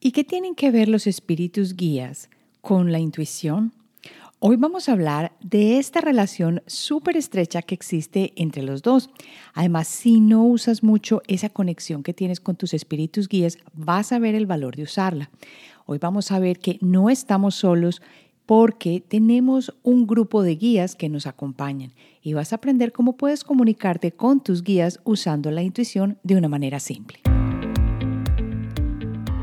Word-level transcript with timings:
¿Y 0.00 0.12
qué 0.12 0.24
tienen 0.24 0.54
que 0.54 0.70
ver 0.70 0.88
los 0.88 1.06
espíritus 1.06 1.74
guías 1.74 2.28
con 2.60 2.92
la 2.92 2.98
intuición? 2.98 3.72
Hoy 4.38 4.56
vamos 4.56 4.88
a 4.88 4.92
hablar 4.92 5.32
de 5.40 5.78
esta 5.78 6.02
relación 6.02 6.62
súper 6.66 7.16
estrecha 7.16 7.62
que 7.62 7.74
existe 7.74 8.34
entre 8.36 8.62
los 8.62 8.82
dos. 8.82 9.08
Además, 9.54 9.88
si 9.88 10.20
no 10.20 10.44
usas 10.44 10.82
mucho 10.82 11.22
esa 11.26 11.48
conexión 11.48 12.02
que 12.02 12.12
tienes 12.12 12.40
con 12.40 12.56
tus 12.56 12.74
espíritus 12.74 13.28
guías, 13.28 13.56
vas 13.72 14.12
a 14.12 14.18
ver 14.18 14.34
el 14.34 14.44
valor 14.44 14.76
de 14.76 14.82
usarla. 14.82 15.30
Hoy 15.86 15.96
vamos 15.96 16.30
a 16.30 16.38
ver 16.38 16.58
que 16.58 16.78
no 16.82 17.08
estamos 17.08 17.54
solos 17.54 18.02
porque 18.44 19.00
tenemos 19.00 19.74
un 19.82 20.06
grupo 20.06 20.42
de 20.42 20.56
guías 20.56 20.94
que 20.94 21.08
nos 21.08 21.26
acompañan 21.26 21.94
y 22.20 22.34
vas 22.34 22.52
a 22.52 22.56
aprender 22.56 22.92
cómo 22.92 23.16
puedes 23.16 23.42
comunicarte 23.42 24.12
con 24.12 24.40
tus 24.40 24.62
guías 24.62 25.00
usando 25.04 25.50
la 25.50 25.62
intuición 25.62 26.18
de 26.22 26.36
una 26.36 26.48
manera 26.48 26.78
simple. 26.80 27.20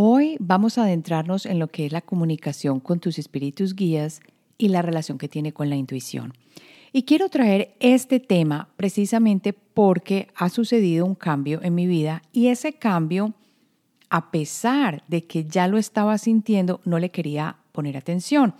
Hoy 0.00 0.36
vamos 0.38 0.78
a 0.78 0.84
adentrarnos 0.84 1.44
en 1.44 1.58
lo 1.58 1.66
que 1.66 1.84
es 1.84 1.90
la 1.90 2.02
comunicación 2.02 2.78
con 2.78 3.00
tus 3.00 3.18
espíritus 3.18 3.74
guías 3.74 4.20
y 4.56 4.68
la 4.68 4.80
relación 4.80 5.18
que 5.18 5.26
tiene 5.26 5.52
con 5.52 5.68
la 5.70 5.74
intuición. 5.74 6.34
Y 6.92 7.02
quiero 7.02 7.28
traer 7.28 7.74
este 7.80 8.20
tema 8.20 8.68
precisamente 8.76 9.52
porque 9.52 10.28
ha 10.36 10.50
sucedido 10.50 11.04
un 11.04 11.16
cambio 11.16 11.60
en 11.64 11.74
mi 11.74 11.88
vida 11.88 12.22
y 12.30 12.46
ese 12.46 12.74
cambio, 12.74 13.34
a 14.08 14.30
pesar 14.30 15.02
de 15.08 15.24
que 15.24 15.46
ya 15.46 15.66
lo 15.66 15.78
estaba 15.78 16.16
sintiendo, 16.16 16.80
no 16.84 17.00
le 17.00 17.10
quería 17.10 17.56
poner 17.72 17.96
atención. 17.96 18.54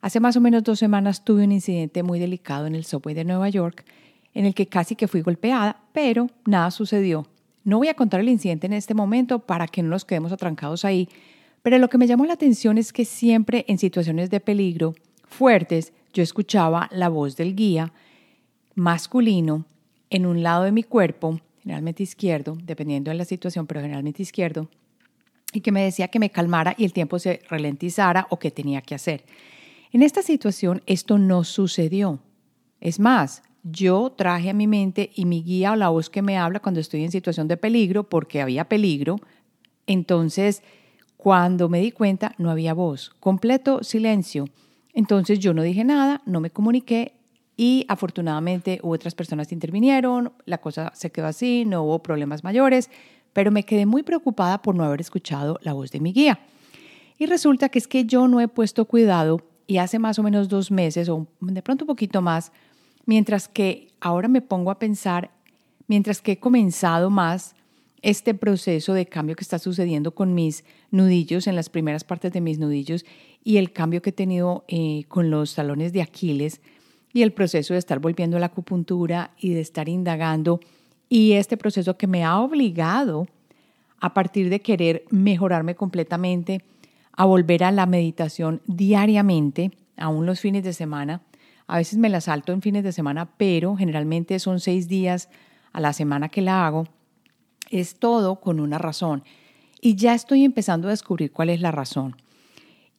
Hace 0.00 0.20
más 0.20 0.36
o 0.36 0.40
menos 0.40 0.62
dos 0.62 0.78
semanas 0.78 1.24
tuve 1.24 1.42
un 1.42 1.50
incidente 1.50 2.04
muy 2.04 2.20
delicado 2.20 2.68
en 2.68 2.76
el 2.76 2.84
subway 2.84 3.16
de 3.16 3.24
Nueva 3.24 3.48
York 3.48 3.84
en 4.32 4.46
el 4.46 4.54
que 4.54 4.66
casi 4.66 4.94
que 4.94 5.08
fui 5.08 5.22
golpeada, 5.22 5.80
pero 5.92 6.28
nada 6.46 6.70
sucedió. 6.70 7.26
No 7.68 7.76
voy 7.76 7.88
a 7.88 7.94
contar 7.94 8.20
el 8.20 8.30
incidente 8.30 8.66
en 8.66 8.72
este 8.72 8.94
momento 8.94 9.40
para 9.40 9.68
que 9.68 9.82
no 9.82 9.90
nos 9.90 10.06
quedemos 10.06 10.32
atrancados 10.32 10.86
ahí, 10.86 11.06
pero 11.60 11.76
lo 11.76 11.90
que 11.90 11.98
me 11.98 12.06
llamó 12.06 12.24
la 12.24 12.32
atención 12.32 12.78
es 12.78 12.94
que 12.94 13.04
siempre 13.04 13.66
en 13.68 13.76
situaciones 13.76 14.30
de 14.30 14.40
peligro 14.40 14.94
fuertes 15.26 15.92
yo 16.14 16.22
escuchaba 16.22 16.88
la 16.90 17.10
voz 17.10 17.36
del 17.36 17.54
guía 17.54 17.92
masculino 18.74 19.66
en 20.08 20.24
un 20.24 20.42
lado 20.42 20.64
de 20.64 20.72
mi 20.72 20.82
cuerpo, 20.82 21.42
generalmente 21.62 22.02
izquierdo, 22.02 22.56
dependiendo 22.64 23.10
de 23.10 23.18
la 23.18 23.26
situación, 23.26 23.66
pero 23.66 23.82
generalmente 23.82 24.22
izquierdo, 24.22 24.70
y 25.52 25.60
que 25.60 25.70
me 25.70 25.84
decía 25.84 26.08
que 26.08 26.20
me 26.20 26.30
calmara 26.30 26.74
y 26.78 26.86
el 26.86 26.94
tiempo 26.94 27.18
se 27.18 27.42
ralentizara 27.50 28.28
o 28.30 28.38
qué 28.38 28.50
tenía 28.50 28.80
que 28.80 28.94
hacer. 28.94 29.26
En 29.92 30.02
esta 30.02 30.22
situación 30.22 30.80
esto 30.86 31.18
no 31.18 31.44
sucedió. 31.44 32.18
Es 32.80 32.98
más, 32.98 33.42
yo 33.62 34.12
traje 34.16 34.50
a 34.50 34.54
mi 34.54 34.66
mente 34.66 35.10
y 35.14 35.24
mi 35.24 35.42
guía 35.42 35.72
o 35.72 35.76
la 35.76 35.88
voz 35.88 36.10
que 36.10 36.22
me 36.22 36.38
habla 36.38 36.60
cuando 36.60 36.80
estoy 36.80 37.04
en 37.04 37.10
situación 37.10 37.48
de 37.48 37.56
peligro, 37.56 38.04
porque 38.04 38.40
había 38.40 38.68
peligro. 38.68 39.16
Entonces, 39.86 40.62
cuando 41.16 41.68
me 41.68 41.80
di 41.80 41.90
cuenta, 41.90 42.34
no 42.38 42.50
había 42.50 42.74
voz, 42.74 43.10
completo 43.20 43.82
silencio. 43.82 44.46
Entonces 44.94 45.38
yo 45.38 45.54
no 45.54 45.62
dije 45.62 45.84
nada, 45.84 46.22
no 46.26 46.40
me 46.40 46.50
comuniqué 46.50 47.14
y 47.56 47.84
afortunadamente 47.88 48.78
otras 48.82 49.14
personas 49.14 49.50
intervinieron, 49.50 50.32
la 50.44 50.58
cosa 50.58 50.92
se 50.94 51.10
quedó 51.10 51.26
así, 51.26 51.64
no 51.66 51.82
hubo 51.82 52.02
problemas 52.02 52.44
mayores, 52.44 52.88
pero 53.32 53.50
me 53.50 53.64
quedé 53.64 53.84
muy 53.84 54.04
preocupada 54.04 54.62
por 54.62 54.76
no 54.76 54.84
haber 54.84 55.00
escuchado 55.00 55.58
la 55.62 55.72
voz 55.72 55.90
de 55.90 56.00
mi 56.00 56.12
guía. 56.12 56.38
Y 57.18 57.26
resulta 57.26 57.68
que 57.68 57.80
es 57.80 57.88
que 57.88 58.04
yo 58.04 58.28
no 58.28 58.40
he 58.40 58.46
puesto 58.46 58.84
cuidado 58.84 59.40
y 59.66 59.78
hace 59.78 59.98
más 59.98 60.18
o 60.20 60.22
menos 60.22 60.48
dos 60.48 60.70
meses 60.70 61.08
o 61.08 61.26
de 61.40 61.62
pronto 61.62 61.84
un 61.84 61.88
poquito 61.88 62.22
más, 62.22 62.52
Mientras 63.08 63.48
que 63.48 63.88
ahora 64.02 64.28
me 64.28 64.42
pongo 64.42 64.70
a 64.70 64.78
pensar, 64.78 65.30
mientras 65.86 66.20
que 66.20 66.32
he 66.32 66.38
comenzado 66.38 67.08
más 67.08 67.54
este 68.02 68.34
proceso 68.34 68.92
de 68.92 69.06
cambio 69.06 69.34
que 69.34 69.44
está 69.44 69.58
sucediendo 69.58 70.14
con 70.14 70.34
mis 70.34 70.62
nudillos, 70.90 71.46
en 71.46 71.56
las 71.56 71.70
primeras 71.70 72.04
partes 72.04 72.34
de 72.34 72.42
mis 72.42 72.58
nudillos, 72.58 73.06
y 73.42 73.56
el 73.56 73.72
cambio 73.72 74.02
que 74.02 74.10
he 74.10 74.12
tenido 74.12 74.66
eh, 74.68 75.04
con 75.08 75.30
los 75.30 75.54
talones 75.54 75.94
de 75.94 76.02
Aquiles, 76.02 76.60
y 77.14 77.22
el 77.22 77.32
proceso 77.32 77.72
de 77.72 77.78
estar 77.78 77.98
volviendo 77.98 78.36
a 78.36 78.40
la 78.40 78.46
acupuntura 78.46 79.30
y 79.38 79.54
de 79.54 79.62
estar 79.62 79.88
indagando, 79.88 80.60
y 81.08 81.32
este 81.32 81.56
proceso 81.56 81.96
que 81.96 82.06
me 82.06 82.24
ha 82.24 82.38
obligado 82.38 83.26
a 84.00 84.12
partir 84.12 84.50
de 84.50 84.60
querer 84.60 85.06
mejorarme 85.08 85.76
completamente, 85.76 86.62
a 87.12 87.24
volver 87.24 87.64
a 87.64 87.72
la 87.72 87.86
meditación 87.86 88.60
diariamente, 88.66 89.70
aún 89.96 90.26
los 90.26 90.40
fines 90.40 90.62
de 90.62 90.74
semana, 90.74 91.22
a 91.68 91.76
veces 91.76 91.98
me 91.98 92.08
la 92.08 92.22
salto 92.22 92.52
en 92.52 92.62
fines 92.62 92.82
de 92.82 92.92
semana, 92.92 93.30
pero 93.36 93.76
generalmente 93.76 94.38
son 94.38 94.58
seis 94.58 94.88
días 94.88 95.28
a 95.72 95.80
la 95.80 95.92
semana 95.92 96.30
que 96.30 96.40
la 96.40 96.66
hago. 96.66 96.88
Es 97.70 97.98
todo 97.98 98.40
con 98.40 98.58
una 98.58 98.78
razón. 98.78 99.22
Y 99.80 99.94
ya 99.94 100.14
estoy 100.14 100.44
empezando 100.44 100.88
a 100.88 100.92
descubrir 100.92 101.30
cuál 101.30 101.50
es 101.50 101.60
la 101.60 101.70
razón. 101.70 102.16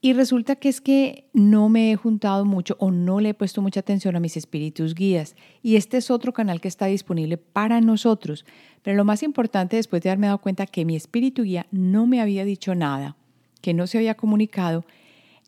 Y 0.02 0.14
resulta 0.14 0.56
que 0.56 0.70
es 0.70 0.80
que 0.80 1.30
no 1.34 1.68
me 1.68 1.92
he 1.92 1.96
juntado 1.96 2.46
mucho 2.46 2.78
o 2.80 2.92
no 2.92 3.20
le 3.20 3.30
he 3.30 3.34
puesto 3.34 3.62
mucha 3.62 3.82
atención 3.82 4.16
a 4.16 4.22
mis 4.22 4.38
espíritus 4.38 4.94
guías. 4.94 5.36
Y 5.64 5.76
este 5.76 5.98
es 5.98 6.12
otro 6.12 6.32
canal 6.32 6.62
que 6.62 6.70
está 6.70 6.86
disponible 6.86 7.38
para 7.38 7.82
nosotros. 7.82 8.46
Pero 8.84 8.96
lo 8.96 9.04
más 9.04 9.24
importante 9.24 9.76
después 9.78 10.04
de 10.04 10.10
haberme 10.10 10.28
dado 10.28 10.38
cuenta 10.38 10.68
que 10.68 10.86
mi 10.86 10.96
espíritu 10.96 11.42
guía 11.42 11.66
no 11.72 12.06
me 12.06 12.22
había 12.22 12.46
dicho 12.46 12.76
nada, 12.76 13.18
que 13.62 13.74
no 13.74 13.88
se 13.88 13.98
había 13.98 14.14
comunicado, 14.14 14.86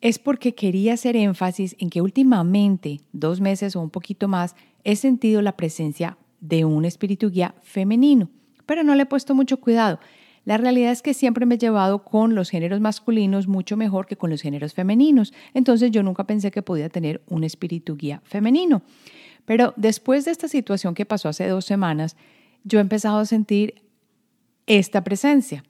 es 0.02 0.18
porque 0.18 0.54
quería 0.54 0.94
hacer 0.94 1.16
énfasis 1.16 1.76
en 1.78 1.88
que 1.88 2.02
últimamente, 2.02 3.00
dos 3.12 3.40
meses 3.40 3.76
o 3.76 3.80
un 3.80 3.88
poquito 3.88 4.26
más, 4.26 4.56
he 4.84 4.96
sentido 4.96 5.40
la 5.42 5.56
presencia 5.56 6.18
de 6.40 6.64
un 6.64 6.84
espíritu 6.84 7.30
guía 7.30 7.54
femenino, 7.62 8.28
pero 8.66 8.82
no 8.82 8.96
le 8.96 9.04
he 9.04 9.06
puesto 9.06 9.34
mucho 9.34 9.60
cuidado. 9.60 10.00
La 10.44 10.56
realidad 10.56 10.90
es 10.90 11.02
que 11.02 11.14
siempre 11.14 11.46
me 11.46 11.54
he 11.54 11.58
llevado 11.58 12.02
con 12.02 12.34
los 12.34 12.50
géneros 12.50 12.80
masculinos 12.80 13.46
mucho 13.46 13.76
mejor 13.76 14.06
que 14.06 14.16
con 14.16 14.30
los 14.30 14.42
géneros 14.42 14.74
femeninos, 14.74 15.32
entonces 15.54 15.92
yo 15.92 16.02
nunca 16.02 16.26
pensé 16.26 16.50
que 16.50 16.62
podía 16.62 16.88
tener 16.88 17.22
un 17.28 17.44
espíritu 17.44 17.96
guía 17.96 18.20
femenino. 18.24 18.82
Pero 19.44 19.72
después 19.76 20.24
de 20.24 20.32
esta 20.32 20.48
situación 20.48 20.94
que 20.94 21.06
pasó 21.06 21.28
hace 21.28 21.46
dos 21.46 21.64
semanas, 21.64 22.16
yo 22.64 22.80
he 22.80 22.82
empezado 22.82 23.18
a 23.18 23.24
sentir 23.24 23.82
esta 24.66 25.04
presencia 25.04 25.62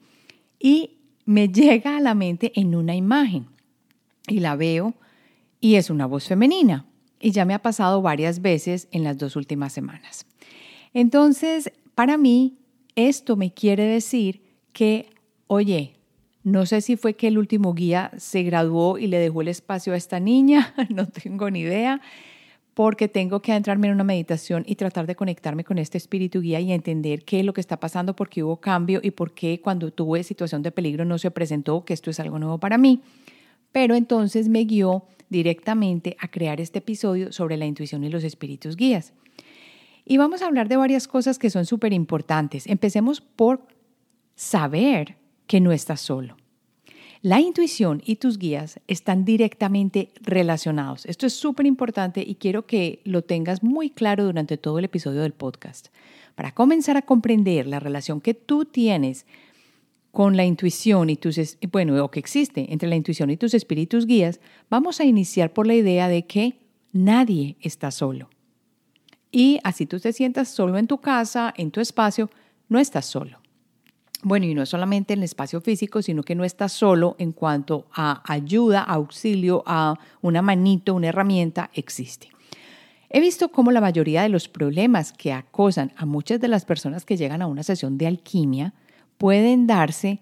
y 0.59 1.00
me 1.26 1.49
llega 1.53 1.99
a 1.99 2.00
la 2.00 2.14
mente 2.14 2.50
en 2.54 2.75
una 2.75 2.97
imagen 2.97 3.53
y 4.26 4.40
la 4.40 4.56
veo 4.56 4.94
y 5.60 5.76
es 5.76 5.90
una 5.90 6.06
voz 6.06 6.26
femenina. 6.26 6.86
Y 7.20 7.30
ya 7.30 7.44
me 7.44 7.54
ha 7.54 7.60
pasado 7.60 8.02
varias 8.02 8.42
veces 8.42 8.88
en 8.90 9.04
las 9.04 9.16
dos 9.16 9.36
últimas 9.36 9.72
semanas. 9.72 10.26
Entonces, 10.92 11.72
para 11.94 12.18
mí, 12.18 12.58
esto 12.96 13.36
me 13.36 13.54
quiere 13.54 13.84
decir 13.84 14.42
que, 14.72 15.08
oye, 15.46 15.94
no 16.42 16.66
sé 16.66 16.80
si 16.80 16.96
fue 16.96 17.14
que 17.14 17.28
el 17.28 17.38
último 17.38 17.74
guía 17.74 18.10
se 18.16 18.42
graduó 18.42 18.98
y 18.98 19.06
le 19.06 19.18
dejó 19.18 19.42
el 19.42 19.48
espacio 19.48 19.92
a 19.92 19.96
esta 19.96 20.18
niña, 20.18 20.74
no 20.90 21.06
tengo 21.06 21.48
ni 21.48 21.60
idea, 21.60 22.00
porque 22.74 23.06
tengo 23.06 23.40
que 23.40 23.52
adentrarme 23.52 23.86
en 23.86 23.94
una 23.94 24.04
meditación 24.04 24.64
y 24.66 24.74
tratar 24.74 25.06
de 25.06 25.14
conectarme 25.14 25.62
con 25.62 25.78
este 25.78 25.98
espíritu 25.98 26.40
guía 26.40 26.58
y 26.58 26.72
entender 26.72 27.24
qué 27.24 27.40
es 27.40 27.46
lo 27.46 27.52
que 27.52 27.60
está 27.60 27.78
pasando, 27.78 28.16
por 28.16 28.28
qué 28.28 28.42
hubo 28.42 28.56
cambio 28.56 28.98
y 29.02 29.12
por 29.12 29.32
qué 29.32 29.60
cuando 29.60 29.92
tuve 29.92 30.24
situación 30.24 30.62
de 30.62 30.72
peligro 30.72 31.04
no 31.04 31.18
se 31.18 31.30
presentó, 31.30 31.84
que 31.84 31.94
esto 31.94 32.10
es 32.10 32.18
algo 32.18 32.40
nuevo 32.40 32.58
para 32.58 32.78
mí 32.78 33.00
pero 33.72 33.94
entonces 33.94 34.48
me 34.48 34.64
guió 34.64 35.04
directamente 35.28 36.16
a 36.20 36.28
crear 36.28 36.60
este 36.60 36.78
episodio 36.78 37.32
sobre 37.32 37.56
la 37.56 37.66
intuición 37.66 38.04
y 38.04 38.10
los 38.10 38.22
espíritus 38.22 38.76
guías. 38.76 39.12
Y 40.04 40.19
vamos 40.19 40.42
a 40.42 40.46
hablar 40.46 40.69
de 40.69 40.76
varias 40.76 41.08
cosas 41.08 41.38
que 41.38 41.50
son 41.50 41.64
súper 41.64 41.92
importantes. 41.92 42.66
Empecemos 42.66 43.20
por 43.20 43.66
saber 44.34 45.16
que 45.46 45.60
no 45.60 45.72
estás 45.72 46.00
solo. 46.00 46.36
La 47.22 47.40
intuición 47.40 48.02
y 48.04 48.16
tus 48.16 48.36
guías 48.36 48.80
están 48.88 49.24
directamente 49.24 50.10
relacionados. 50.22 51.06
Esto 51.06 51.26
es 51.26 51.34
súper 51.34 51.66
importante 51.66 52.25
y 52.26 52.34
quiero 52.34 52.66
que 52.66 53.00
lo 53.04 53.22
tengas 53.22 53.62
muy 53.62 53.90
claro 53.90 54.25
durante 54.25 54.56
todo 54.56 54.80
el 54.80 54.86
episodio 54.86 55.22
del 55.22 55.32
podcast. 55.32 55.88
Para 56.34 56.50
comenzar 56.52 56.96
a 56.96 57.02
comprender 57.02 57.68
la 57.68 57.78
relación 57.78 58.20
que 58.20 58.34
tú 58.34 58.64
tienes 58.64 59.25
con 60.12 60.37
la 60.37 60.44
intuición 60.44 61.11
y 61.11 61.17
tus, 61.17 61.59
bueno, 61.73 62.05
o 62.05 62.11
que 62.11 62.20
existe 62.20 62.73
entre 62.73 62.88
la 62.88 62.97
intuición 62.97 63.31
y 63.31 63.38
tus 63.38 63.55
espíritus 63.55 64.06
guías, 64.06 64.41
vamos 64.69 65.00
a 65.00 65.05
iniciar 65.05 65.53
por 65.53 65.67
la 65.67 65.75
idea 65.75 66.06
de 66.06 66.26
que 66.26 66.61
nadie 66.93 67.56
está 67.61 67.91
solo. 67.91 68.29
Y 69.32 69.59
así 69.64 69.87
tú 69.87 69.99
te 69.99 70.12
sientas 70.12 70.49
solo 70.49 70.76
en 70.76 70.87
tu 70.87 70.99
casa, 70.99 71.55
en 71.56 71.70
tu 71.70 71.81
espacio, 71.81 72.31
no 72.69 72.79
estás 72.79 73.06
solo. 73.06 73.41
Bueno, 74.23 74.44
y 74.47 74.55
no 74.55 74.67
solamente 74.67 75.14
en 75.14 75.20
el 75.20 75.25
espacio 75.25 75.62
físico, 75.62 76.03
sino 76.03 76.23
que 76.23 76.35
no 76.35 76.44
estás 76.44 76.73
solo 76.73 77.17
en 77.19 77.32
cuanto 77.32 77.87
a 77.93 78.23
ayuda, 78.31 78.82
auxilio, 78.82 79.64
a 79.67 79.99
una 80.20 80.43
manito, 80.43 80.94
una 80.94 81.09
herramienta, 81.09 81.70
existe. 81.73 82.29
He 83.09 83.20
visto 83.20 83.49
cómo 83.49 83.73
la 83.73 83.81
mayoría 83.81 84.23
de 84.23 84.29
los 84.29 84.49
problemas 84.49 85.12
que 85.12 85.32
acosan 85.32 85.93
a 85.97 86.05
muchas 86.05 86.38
de 86.41 86.49
las 86.49 86.67
personas 86.67 87.05
que 87.05 87.17
llegan 87.17 87.43
a 87.43 87.47
una 87.47 87.62
sesión 87.62 87.99
de 87.99 88.06
alquimia 88.06 88.75
pueden 89.22 89.69
darse 89.69 90.19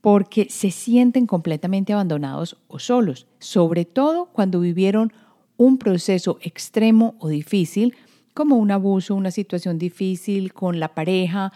porque 0.00 0.48
se 0.50 0.72
sienten 0.72 1.28
completamente 1.28 1.92
abandonados 1.92 2.56
o 2.66 2.80
solos, 2.80 3.28
sobre 3.38 3.84
todo 3.84 4.30
cuando 4.32 4.58
vivieron 4.58 5.12
un 5.56 5.78
proceso 5.78 6.36
extremo 6.42 7.14
o 7.20 7.28
difícil, 7.28 7.94
como 8.34 8.56
un 8.56 8.72
abuso, 8.72 9.14
una 9.14 9.30
situación 9.30 9.78
difícil 9.78 10.52
con 10.52 10.80
la 10.80 10.92
pareja, 10.92 11.52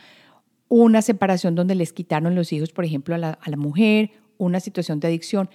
una 0.68 1.02
separación 1.02 1.56
donde 1.56 1.74
les 1.74 1.92
quitaron 1.92 2.36
los 2.36 2.52
hijos, 2.52 2.70
por 2.70 2.84
ejemplo, 2.84 3.16
a 3.16 3.18
la, 3.18 3.30
a 3.30 3.50
la 3.50 3.56
mujer, 3.56 4.12
una 4.38 4.60
situación 4.60 5.00
de 5.00 5.08
adicción, 5.08 5.50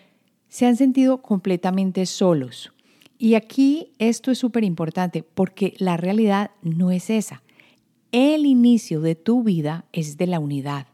se 0.49 0.65
han 0.65 0.75
sentido 0.75 1.21
completamente 1.21 2.05
solos. 2.07 2.73
Y 3.17 3.35
aquí 3.35 3.93
esto 3.99 4.31
es 4.31 4.37
súper 4.37 4.65
importante 4.65 5.23
porque 5.23 5.75
la 5.77 5.95
realidad 5.95 6.51
no 6.61 6.91
es 6.91 7.09
esa. 7.09 7.41
El 8.11 8.47
inicio 8.47 9.01
de 9.01 9.13
tu 9.13 9.43
vida 9.43 9.85
es 9.93 10.17
de 10.17 10.25
la 10.25 10.39
unidad. 10.39 10.87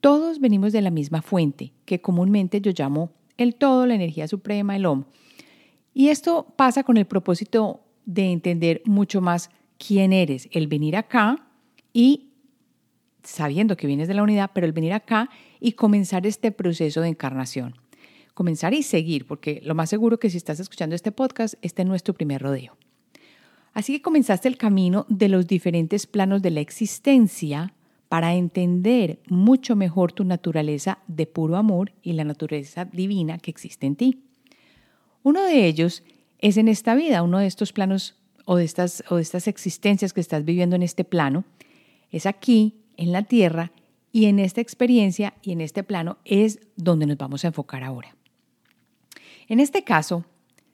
Todos 0.00 0.40
venimos 0.40 0.72
de 0.72 0.82
la 0.82 0.90
misma 0.90 1.22
fuente, 1.22 1.72
que 1.84 2.00
comúnmente 2.00 2.60
yo 2.60 2.72
llamo 2.76 3.12
el 3.36 3.54
todo, 3.54 3.86
la 3.86 3.94
energía 3.94 4.26
suprema, 4.26 4.74
el 4.74 4.84
OM. 4.84 5.04
Y 5.94 6.08
esto 6.08 6.52
pasa 6.56 6.82
con 6.82 6.96
el 6.96 7.06
propósito 7.06 7.82
de 8.04 8.32
entender 8.32 8.82
mucho 8.84 9.20
más 9.20 9.50
quién 9.78 10.12
eres, 10.12 10.48
el 10.50 10.66
venir 10.66 10.96
acá 10.96 11.46
y 11.92 12.30
sabiendo 13.22 13.76
que 13.76 13.86
vienes 13.86 14.08
de 14.08 14.14
la 14.14 14.22
unidad, 14.24 14.50
pero 14.52 14.66
el 14.66 14.72
venir 14.72 14.92
acá 14.92 15.30
y 15.60 15.72
comenzar 15.72 16.26
este 16.26 16.50
proceso 16.50 17.00
de 17.00 17.08
encarnación. 17.08 17.76
Comenzar 18.34 18.74
y 18.74 18.82
seguir, 18.82 19.26
porque 19.26 19.60
lo 19.64 19.76
más 19.76 19.90
seguro 19.90 20.18
que 20.18 20.30
si 20.30 20.36
estás 20.36 20.58
escuchando 20.58 20.96
este 20.96 21.12
podcast, 21.12 21.54
este 21.62 21.84
no 21.84 21.94
es 21.94 22.02
tu 22.02 22.14
primer 22.14 22.42
rodeo. 22.42 22.76
Así 23.80 23.94
que 23.94 24.02
comenzaste 24.02 24.46
el 24.46 24.58
camino 24.58 25.06
de 25.08 25.30
los 25.30 25.46
diferentes 25.46 26.06
planos 26.06 26.42
de 26.42 26.50
la 26.50 26.60
existencia 26.60 27.72
para 28.10 28.34
entender 28.34 29.20
mucho 29.30 29.74
mejor 29.74 30.12
tu 30.12 30.22
naturaleza 30.22 30.98
de 31.06 31.24
puro 31.24 31.56
amor 31.56 31.90
y 32.02 32.12
la 32.12 32.24
naturaleza 32.24 32.84
divina 32.84 33.38
que 33.38 33.50
existe 33.50 33.86
en 33.86 33.96
ti. 33.96 34.22
Uno 35.22 35.42
de 35.44 35.64
ellos 35.64 36.04
es 36.40 36.58
en 36.58 36.68
esta 36.68 36.94
vida, 36.94 37.22
uno 37.22 37.38
de 37.38 37.46
estos 37.46 37.72
planos 37.72 38.16
o 38.44 38.56
de 38.56 38.64
estas, 38.64 39.02
o 39.08 39.16
de 39.16 39.22
estas 39.22 39.48
existencias 39.48 40.12
que 40.12 40.20
estás 40.20 40.44
viviendo 40.44 40.76
en 40.76 40.82
este 40.82 41.04
plano, 41.04 41.46
es 42.10 42.26
aquí 42.26 42.74
en 42.98 43.12
la 43.12 43.22
tierra 43.22 43.72
y 44.12 44.26
en 44.26 44.40
esta 44.40 44.60
experiencia 44.60 45.32
y 45.40 45.52
en 45.52 45.62
este 45.62 45.84
plano 45.84 46.18
es 46.26 46.60
donde 46.76 47.06
nos 47.06 47.16
vamos 47.16 47.46
a 47.46 47.48
enfocar 47.48 47.82
ahora. 47.82 48.14
En 49.48 49.58
este 49.58 49.84
caso, 49.84 50.26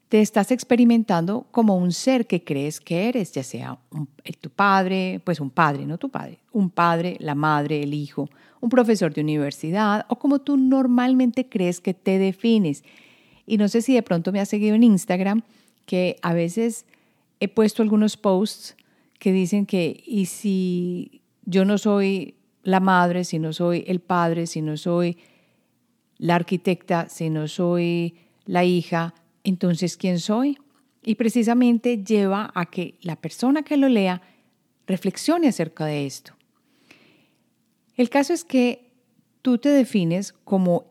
te 0.09 0.21
estás 0.21 0.53
experimentando 0.53 1.47
como 1.51 1.77
un 1.77 1.93
ser 1.93 2.27
que 2.27 2.45
crees 2.45 2.81
que 2.81 3.09
eres, 3.09 3.33
ya 3.33 3.43
sea 3.43 3.79
eh, 4.25 4.33
tu 4.41 4.51
padre, 4.51 5.21
pues 5.25 5.41
un 5.41 5.51
padre, 5.51 5.85
no 5.85 5.99
tu 5.99 6.09
padre, 6.09 6.39
un 6.53 6.71
padre, 6.71 7.17
la 7.19 7.35
madre, 7.35 7.83
el 7.83 7.93
hijo, 7.93 8.29
un 8.61 8.71
profesor 8.71 9.13
de 9.13 9.21
universidad 9.21 10.07
o 10.09 10.17
como 10.17 10.39
tú 10.39 10.57
normalmente 10.57 11.49
crees 11.49 11.81
que 11.81 11.93
te 11.95 12.19
defines. 12.19 12.85
Y 13.47 13.59
no 13.59 13.69
sé 13.69 13.83
si 13.83 13.95
de 13.95 14.03
pronto 14.03 14.33
me 14.33 14.41
has 14.41 14.49
seguido 14.49 14.75
en 14.75 14.85
Instagram, 14.85 15.43
que 15.87 16.17
a 16.23 16.35
veces 16.35 16.85
he 17.41 17.49
puesto 17.49 17.83
algunos 17.83 18.17
posts 18.17 18.77
que 19.19 19.33
dicen 19.33 19.67
que, 19.67 20.03
y 20.07 20.27
si 20.27 21.23
yo 21.45 21.65
no 21.65 21.79
soy 21.79 22.35
la 22.63 22.81
madre, 22.81 23.25
si 23.25 23.39
no 23.39 23.53
soy 23.53 23.85
el 23.87 24.01
padre, 24.01 24.47
si 24.47 24.63
no 24.63 24.77
soy 24.77 25.19
la 26.19 26.35
arquitecta, 26.35 27.09
si 27.09 27.31
no 27.31 27.47
soy 27.47 28.17
la 28.47 28.65
hija, 28.65 29.15
entonces 29.47 29.97
¿quién 29.97 30.19
soy? 30.19 30.59
Y 31.03 31.15
precisamente 31.15 32.03
lleva 32.03 32.51
a 32.55 32.67
que 32.67 32.99
la 33.01 33.17
persona 33.17 33.63
que 33.63 33.77
lo 33.77 33.89
lea 33.89 34.21
reflexione 34.87 35.49
acerca 35.49 35.87
de 35.87 36.05
esto. 36.05 36.35
El 37.97 38.11
caso 38.11 38.33
es 38.33 38.45
que 38.45 38.93
tú 39.43 39.59
te 39.59 39.69
defines 39.69 40.33
como 40.33 40.87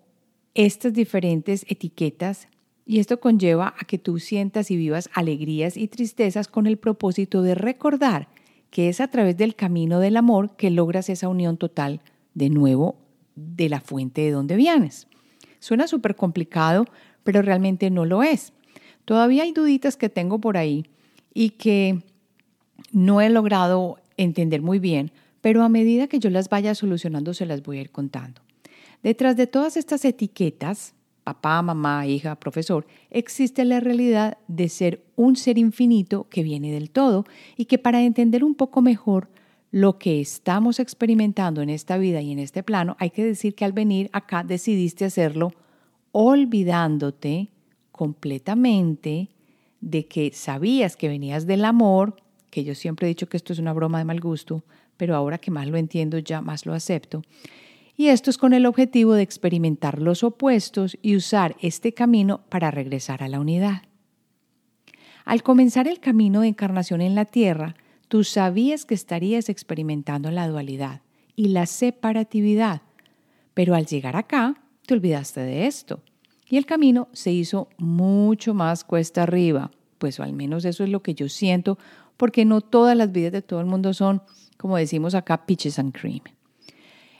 estas 0.53 0.93
diferentes 0.93 1.65
etiquetas 1.67 2.47
y 2.85 2.99
esto 2.99 3.19
conlleva 3.19 3.75
a 3.77 3.83
que 3.85 3.97
tú 3.97 4.19
sientas 4.19 4.71
y 4.71 4.77
vivas 4.77 5.09
alegrías 5.13 5.75
y 5.75 5.89
tristezas 5.89 6.47
con 6.47 6.65
el 6.65 6.77
propósito 6.77 7.41
de 7.41 7.55
recordar 7.55 8.29
que 8.69 8.87
es 8.87 9.01
a 9.01 9.09
través 9.09 9.35
del 9.35 9.55
camino 9.55 9.99
del 9.99 10.15
amor 10.15 10.55
que 10.55 10.69
logras 10.69 11.09
esa 11.09 11.27
unión 11.27 11.57
total 11.57 12.01
de 12.33 12.49
nuevo 12.49 12.95
de 13.35 13.67
la 13.67 13.81
fuente 13.81 14.21
de 14.21 14.31
donde 14.31 14.55
vienes. 14.55 15.07
Suena 15.59 15.87
súper 15.87 16.15
complicado, 16.15 16.85
pero 17.25 17.41
realmente 17.41 17.89
no 17.89 18.05
lo 18.05 18.23
es. 18.23 18.53
Todavía 19.03 19.43
hay 19.43 19.51
duditas 19.51 19.97
que 19.97 20.07
tengo 20.07 20.39
por 20.39 20.55
ahí 20.55 20.85
y 21.33 21.49
que 21.49 22.01
no 22.93 23.19
he 23.19 23.29
logrado 23.29 23.97
entender 24.15 24.61
muy 24.61 24.79
bien, 24.79 25.11
pero 25.41 25.63
a 25.63 25.69
medida 25.69 26.07
que 26.07 26.19
yo 26.19 26.29
las 26.29 26.47
vaya 26.47 26.73
solucionando 26.73 27.33
se 27.33 27.45
las 27.45 27.61
voy 27.61 27.79
a 27.79 27.81
ir 27.81 27.91
contando. 27.91 28.41
Detrás 29.03 29.35
de 29.35 29.47
todas 29.47 29.75
estas 29.75 30.05
etiquetas 30.05 30.95
papá, 31.25 31.59
mamá, 31.63 32.05
hija, 32.05 32.35
profesor, 32.35 32.85
existe 33.09 33.65
la 33.65 33.79
realidad 33.79 34.37
de 34.47 34.69
ser 34.69 35.03
un 35.15 35.35
ser 35.35 35.57
infinito 35.57 36.27
que 36.29 36.43
viene 36.43 36.71
del 36.71 36.91
todo 36.91 37.25
y 37.57 37.65
que 37.65 37.79
para 37.79 38.03
entender 38.03 38.43
un 38.43 38.53
poco 38.53 38.83
mejor 38.83 39.27
lo 39.71 39.97
que 39.97 40.21
estamos 40.21 40.79
experimentando 40.79 41.63
en 41.63 41.71
esta 41.71 41.97
vida 41.97 42.21
y 42.21 42.31
en 42.31 42.37
este 42.37 42.61
plano, 42.61 42.95
hay 42.99 43.09
que 43.09 43.25
decir 43.25 43.55
que 43.55 43.65
al 43.65 43.73
venir 43.73 44.09
acá 44.13 44.43
decidiste 44.43 45.03
hacerlo 45.03 45.51
olvidándote 46.17 47.49
completamente 47.91 49.27
de 49.81 50.07
que 50.07 50.31
sabías 50.31 50.95
que 50.95 51.09
venías 51.09 51.45
del 51.45 51.65
amor, 51.65 52.15
que 52.51 52.63
yo 52.63 52.73
siempre 52.73 53.05
he 53.05 53.09
dicho 53.09 53.27
que 53.27 53.35
esto 53.35 53.51
es 53.51 53.59
una 53.59 53.73
broma 53.73 53.97
de 53.97 54.05
mal 54.05 54.21
gusto, 54.21 54.63
pero 54.95 55.13
ahora 55.13 55.39
que 55.39 55.51
más 55.51 55.67
lo 55.67 55.75
entiendo 55.75 56.17
ya 56.19 56.39
más 56.39 56.65
lo 56.65 56.73
acepto, 56.73 57.21
y 57.97 58.07
esto 58.07 58.29
es 58.29 58.37
con 58.37 58.53
el 58.53 58.65
objetivo 58.65 59.13
de 59.13 59.23
experimentar 59.23 60.01
los 60.01 60.23
opuestos 60.23 60.97
y 61.01 61.17
usar 61.17 61.57
este 61.59 61.93
camino 61.93 62.45
para 62.47 62.71
regresar 62.71 63.21
a 63.21 63.27
la 63.27 63.41
unidad. 63.41 63.81
Al 65.25 65.43
comenzar 65.43 65.85
el 65.85 65.99
camino 65.99 66.41
de 66.41 66.47
encarnación 66.47 67.01
en 67.01 67.15
la 67.15 67.25
Tierra, 67.25 67.75
tú 68.07 68.23
sabías 68.23 68.85
que 68.85 68.93
estarías 68.93 69.49
experimentando 69.49 70.31
la 70.31 70.47
dualidad 70.47 71.01
y 71.35 71.49
la 71.49 71.65
separatividad, 71.65 72.83
pero 73.53 73.75
al 73.75 73.85
llegar 73.85 74.15
acá 74.15 74.61
te 74.85 74.93
olvidaste 74.93 75.41
de 75.41 75.67
esto 75.67 76.01
y 76.47 76.57
el 76.57 76.65
camino 76.65 77.07
se 77.11 77.31
hizo 77.31 77.69
mucho 77.77 78.53
más 78.53 78.83
cuesta 78.83 79.23
arriba, 79.23 79.71
pues 79.97 80.19
al 80.19 80.33
menos 80.33 80.65
eso 80.65 80.83
es 80.83 80.89
lo 80.89 81.01
que 81.01 81.15
yo 81.15 81.29
siento, 81.29 81.77
porque 82.17 82.45
no 82.45 82.61
todas 82.61 82.95
las 82.95 83.11
vidas 83.11 83.31
de 83.31 83.41
todo 83.41 83.59
el 83.59 83.65
mundo 83.65 83.93
son, 83.93 84.21
como 84.57 84.77
decimos 84.77 85.15
acá, 85.15 85.45
peaches 85.45 85.79
and 85.79 85.93
cream. 85.93 86.21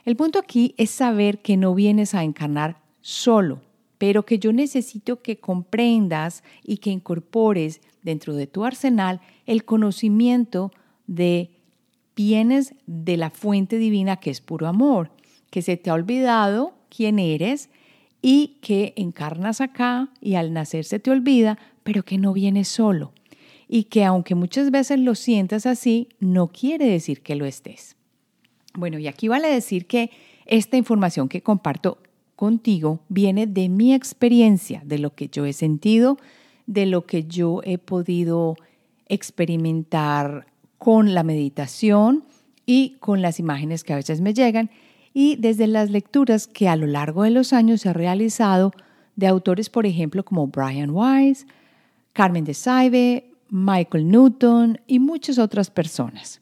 El 0.04 0.16
punto 0.16 0.38
aquí 0.38 0.74
es 0.78 0.90
saber 0.90 1.42
que 1.42 1.56
no 1.56 1.74
vienes 1.74 2.14
a 2.14 2.22
encarnar 2.22 2.80
solo, 3.00 3.60
pero 3.98 4.24
que 4.24 4.38
yo 4.38 4.52
necesito 4.52 5.22
que 5.22 5.38
comprendas 5.38 6.44
y 6.62 6.78
que 6.78 6.90
incorpores 6.90 7.80
dentro 8.02 8.34
de 8.34 8.46
tu 8.46 8.64
arsenal 8.64 9.20
el 9.46 9.64
conocimiento 9.64 10.70
de 11.06 11.50
vienes 12.14 12.74
de 12.86 13.16
la 13.16 13.30
fuente 13.30 13.78
divina 13.78 14.16
que 14.16 14.30
es 14.30 14.40
puro 14.40 14.68
amor, 14.68 15.10
que 15.50 15.62
se 15.62 15.76
te 15.76 15.90
ha 15.90 15.94
olvidado 15.94 16.74
quién 16.96 17.18
eres 17.18 17.68
y 18.22 18.56
que 18.60 18.94
encarnas 18.96 19.60
acá 19.60 20.08
y 20.20 20.34
al 20.34 20.52
nacer 20.52 20.84
se 20.84 20.98
te 20.98 21.10
olvida, 21.10 21.58
pero 21.82 22.04
que 22.04 22.18
no 22.18 22.32
vienes 22.32 22.68
solo 22.68 23.12
y 23.68 23.84
que 23.84 24.04
aunque 24.04 24.34
muchas 24.34 24.70
veces 24.70 24.98
lo 25.00 25.14
sientas 25.14 25.66
así, 25.66 26.08
no 26.20 26.48
quiere 26.48 26.86
decir 26.86 27.22
que 27.22 27.34
lo 27.34 27.46
estés. 27.46 27.96
Bueno, 28.74 28.98
y 28.98 29.08
aquí 29.08 29.28
vale 29.28 29.48
decir 29.48 29.86
que 29.86 30.10
esta 30.44 30.76
información 30.76 31.28
que 31.28 31.42
comparto 31.42 31.98
contigo 32.36 33.00
viene 33.08 33.46
de 33.46 33.68
mi 33.68 33.94
experiencia, 33.94 34.82
de 34.84 34.98
lo 34.98 35.14
que 35.14 35.28
yo 35.28 35.46
he 35.46 35.52
sentido, 35.52 36.18
de 36.66 36.86
lo 36.86 37.06
que 37.06 37.24
yo 37.24 37.60
he 37.64 37.78
podido 37.78 38.56
experimentar 39.08 40.46
con 40.78 41.14
la 41.14 41.22
meditación 41.22 42.24
y 42.66 42.96
con 43.00 43.22
las 43.22 43.40
imágenes 43.40 43.82
que 43.82 43.92
a 43.92 43.96
veces 43.96 44.20
me 44.20 44.34
llegan 44.34 44.70
y 45.18 45.36
desde 45.36 45.66
las 45.66 45.88
lecturas 45.88 46.46
que 46.46 46.68
a 46.68 46.76
lo 46.76 46.86
largo 46.86 47.22
de 47.22 47.30
los 47.30 47.54
años 47.54 47.86
he 47.86 47.92
realizado 47.94 48.72
de 49.14 49.26
autores, 49.26 49.70
por 49.70 49.86
ejemplo, 49.86 50.22
como 50.26 50.48
Brian 50.48 50.90
Weiss, 50.90 51.46
Carmen 52.12 52.44
de 52.44 52.52
Saibe, 52.52 53.30
Michael 53.48 54.10
Newton 54.10 54.78
y 54.86 54.98
muchas 54.98 55.38
otras 55.38 55.70
personas. 55.70 56.38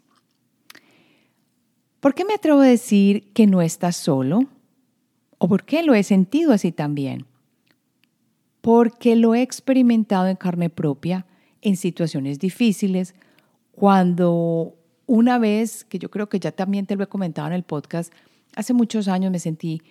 ¿Por 2.01 2.17
qué 2.17 2.25
me 2.25 2.35
atrevo 2.35 2.63
a 2.63 2.67
decir 2.67 3.33
que 3.33 3.47
no 3.47 3.63
estás 3.63 3.95
solo? 3.95 4.49
¿O 5.39 5.47
por 5.47 5.63
qué 5.63 5.85
lo 5.85 5.95
he 5.95 6.03
sentido 6.03 6.53
así 6.53 6.73
también? 6.73 7.27
Porque 8.61 9.15
lo 9.15 9.37
he 9.37 9.43
experimentado 9.43 10.27
en 10.27 10.35
carne 10.35 10.69
propia 10.69 11.27
en 11.63 11.77
situaciones 11.77 12.41
difíciles, 12.41 13.15
cuando 13.71 14.75
una 15.07 15.39
vez, 15.39 15.85
que 15.85 16.01
yo 16.01 16.11
creo 16.11 16.29
que 16.29 16.41
ya 16.41 16.51
también 16.51 16.87
te 16.87 16.97
lo 16.97 17.05
he 17.05 17.07
comentado 17.07 17.47
en 17.47 17.55
el 17.55 17.63
podcast, 17.63 18.13
hace 18.57 18.73
muchos 18.73 19.09
años 19.09 19.31
me 19.31 19.39
sentí 19.39 19.83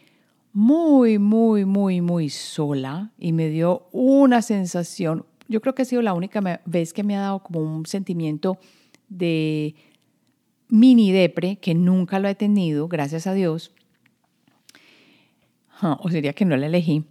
muy, 0.54 1.18
muy, 1.18 1.66
muy, 1.66 2.02
muy 2.02 2.30
sola 2.30 3.12
y 3.18 3.34
me 3.34 3.50
dio 3.50 3.88
una 3.92 4.42
sensación, 4.42 5.26
yo 5.48 5.62
creo 5.62 5.74
que 5.74 5.82
ha 5.82 5.86
sido 5.86 6.02
la 6.02 6.14
única 6.14 6.62
vez 6.66 6.94
que 6.94 7.04
me 7.04 7.16
ha 7.16 7.22
dado 7.22 7.44
como 7.44 7.60
un 7.60 7.86
sentimiento 7.86 8.58
de 9.10 9.76
mini 10.70 11.12
depre, 11.12 11.58
que 11.58 11.74
nunca 11.74 12.20
lo 12.20 12.28
he 12.28 12.36
tenido, 12.36 12.88
gracias 12.88 13.28
a 13.28 13.34
Dios, 13.34 13.72
o 15.82 16.10
sería 16.10 16.34
que 16.34 16.46
no 16.46 16.56
la 16.56 16.68
elegí, 16.68 17.04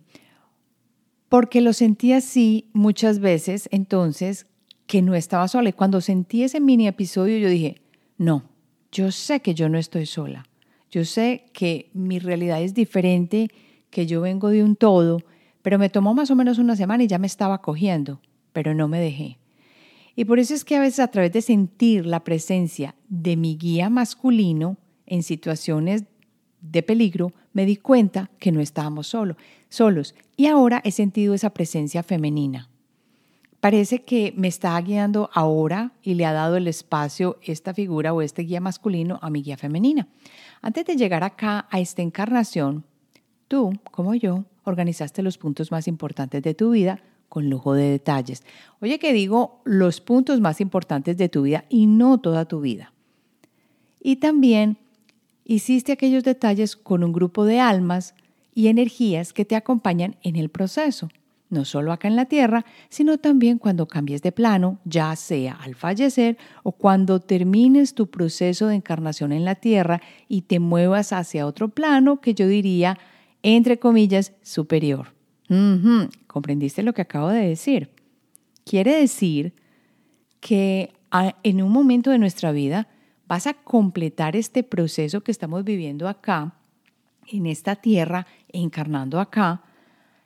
porque 1.28 1.61
lo 1.61 1.73
sentí 1.73 2.12
así 2.12 2.71
muchas 2.73 3.18
veces, 3.18 3.68
entonces, 3.73 4.47
que 4.87 5.02
no 5.02 5.14
estaba 5.14 5.49
sola. 5.49 5.71
Y 5.71 5.73
cuando 5.73 6.00
sentí 6.00 6.42
ese 6.42 6.61
mini 6.61 6.87
episodio, 6.87 7.38
yo 7.38 7.49
dije, 7.49 7.80
no, 8.18 8.44
yo 8.90 9.11
sé 9.11 9.40
que 9.40 9.54
yo 9.54 9.68
no 9.68 9.78
estoy 9.78 10.06
sola. 10.06 10.44
Yo 10.92 11.06
sé 11.06 11.46
que 11.54 11.90
mi 11.94 12.18
realidad 12.18 12.62
es 12.62 12.75
diferente, 12.75 13.49
que 13.90 14.06
yo 14.06 14.20
vengo 14.20 14.50
de 14.50 14.62
un 14.62 14.76
todo, 14.76 15.22
pero 15.62 15.78
me 15.78 15.88
tomó 15.88 16.12
más 16.12 16.30
o 16.30 16.37
menos 16.37 16.58
una 16.58 16.76
semana 16.76 17.02
y 17.02 17.06
ya 17.06 17.18
me 17.18 17.26
estaba 17.26 17.62
cogiendo, 17.62 18.20
pero 18.52 18.75
no 18.75 18.88
me 18.88 19.00
dejé. 19.00 19.38
Y 20.14 20.26
por 20.26 20.38
eso 20.38 20.54
es 20.54 20.64
que 20.64 20.76
a 20.76 20.80
veces 20.80 21.00
a 21.00 21.08
través 21.08 21.32
de 21.32 21.40
sentir 21.40 22.04
la 22.04 22.22
presencia 22.22 22.94
de 23.08 23.37
mi 23.38 23.56
guía 23.56 23.88
masculino 23.88 24.76
en 25.06 25.22
situaciones 25.22 26.04
de 26.61 26.82
peligro, 26.82 27.32
me 27.54 27.64
di 27.64 27.76
cuenta 27.76 28.30
que 28.38 28.52
no 28.52 28.61
estábamos 28.61 29.06
solo, 29.06 29.38
solos 29.70 30.14
y 30.37 30.46
ahora 30.46 30.82
he 30.84 30.92
sentido 30.92 31.32
esa 31.32 31.50
presencia 31.50 32.02
femenina. 32.02 32.68
Parece 33.62 34.02
que 34.02 34.35
me 34.37 34.49
está 34.49 34.76
guiando 34.81 35.31
ahora 35.33 35.92
y 36.02 36.14
le 36.14 36.26
ha 36.26 36.33
dado 36.33 36.57
el 36.57 36.66
espacio 36.66 37.38
esta 37.45 37.73
figura 37.73 38.12
o 38.12 38.21
este 38.21 38.42
guía 38.42 38.61
masculino 38.61 39.21
a 39.23 39.31
mi 39.31 39.40
guía 39.40 39.57
femenina. 39.57 40.09
Antes 40.62 40.85
de 40.85 40.97
llegar 40.97 41.23
acá 41.23 41.69
a 41.71 41.78
esta 41.78 42.02
encarnación, 42.02 42.83
tú, 43.47 43.73
como 43.92 44.16
yo, 44.16 44.47
organizaste 44.64 45.23
los 45.23 45.38
puntos 45.38 45.71
más 45.71 45.87
importantes 45.87 46.42
de 46.42 46.54
tu 46.54 46.73
vida 46.73 47.04
con 47.28 47.50
lujo 47.50 47.75
de 47.75 47.88
detalles. 47.88 48.42
Oye 48.81 48.99
que 48.99 49.12
digo 49.12 49.61
los 49.62 50.00
puntos 50.00 50.40
más 50.40 50.61
importantes 50.61 51.16
de 51.16 51.28
tu 51.28 51.42
vida 51.42 51.64
y 51.69 51.87
no 51.87 52.19
toda 52.19 52.47
tu 52.47 52.62
vida. 52.62 52.92
Y 54.00 54.16
también 54.16 54.76
hiciste 55.45 55.92
aquellos 55.92 56.25
detalles 56.25 56.75
con 56.75 57.04
un 57.04 57.12
grupo 57.12 57.45
de 57.45 57.61
almas 57.61 58.16
y 58.57 58.66
energías 58.66 59.33
que 59.33 59.45
te 59.45 59.54
acompañan 59.54 60.16
en 60.25 60.35
el 60.35 60.49
proceso, 60.49 61.11
no 61.52 61.64
solo 61.64 61.92
acá 61.92 62.09
en 62.09 62.16
la 62.16 62.25
Tierra, 62.25 62.64
sino 62.88 63.18
también 63.18 63.59
cuando 63.59 63.87
cambies 63.87 64.23
de 64.23 64.32
plano, 64.32 64.78
ya 64.85 65.14
sea 65.14 65.54
al 65.54 65.75
fallecer 65.75 66.38
o 66.62 66.73
cuando 66.73 67.21
termines 67.21 67.94
tu 67.94 68.11
proceso 68.11 68.66
de 68.66 68.76
encarnación 68.76 69.32
en 69.32 69.44
la 69.44 69.54
Tierra 69.54 70.00
y 70.28 70.42
te 70.42 70.59
muevas 70.59 71.12
hacia 71.12 71.47
otro 71.47 71.68
plano 71.68 72.21
que 72.21 72.35
yo 72.35 72.49
diría, 72.49 72.99
entre 73.42 73.78
comillas, 73.78 74.32
superior. 74.42 75.14
¿Comprendiste 76.26 76.82
lo 76.82 76.94
que 76.94 77.02
acabo 77.02 77.28
de 77.28 77.47
decir? 77.47 77.90
Quiere 78.64 78.97
decir 78.97 79.52
que 80.40 80.94
ah, 81.11 81.37
en 81.42 81.62
un 81.62 81.71
momento 81.71 82.11
de 82.11 82.18
nuestra 82.18 82.52
vida 82.52 82.88
vas 83.28 83.47
a 83.47 83.54
completar 83.54 84.35
este 84.35 84.62
proceso 84.62 85.21
que 85.21 85.30
estamos 85.30 85.62
viviendo 85.64 86.09
acá, 86.09 86.54
en 87.28 87.47
esta 87.47 87.76
tierra, 87.76 88.26
encarnando 88.49 89.21
acá, 89.21 89.62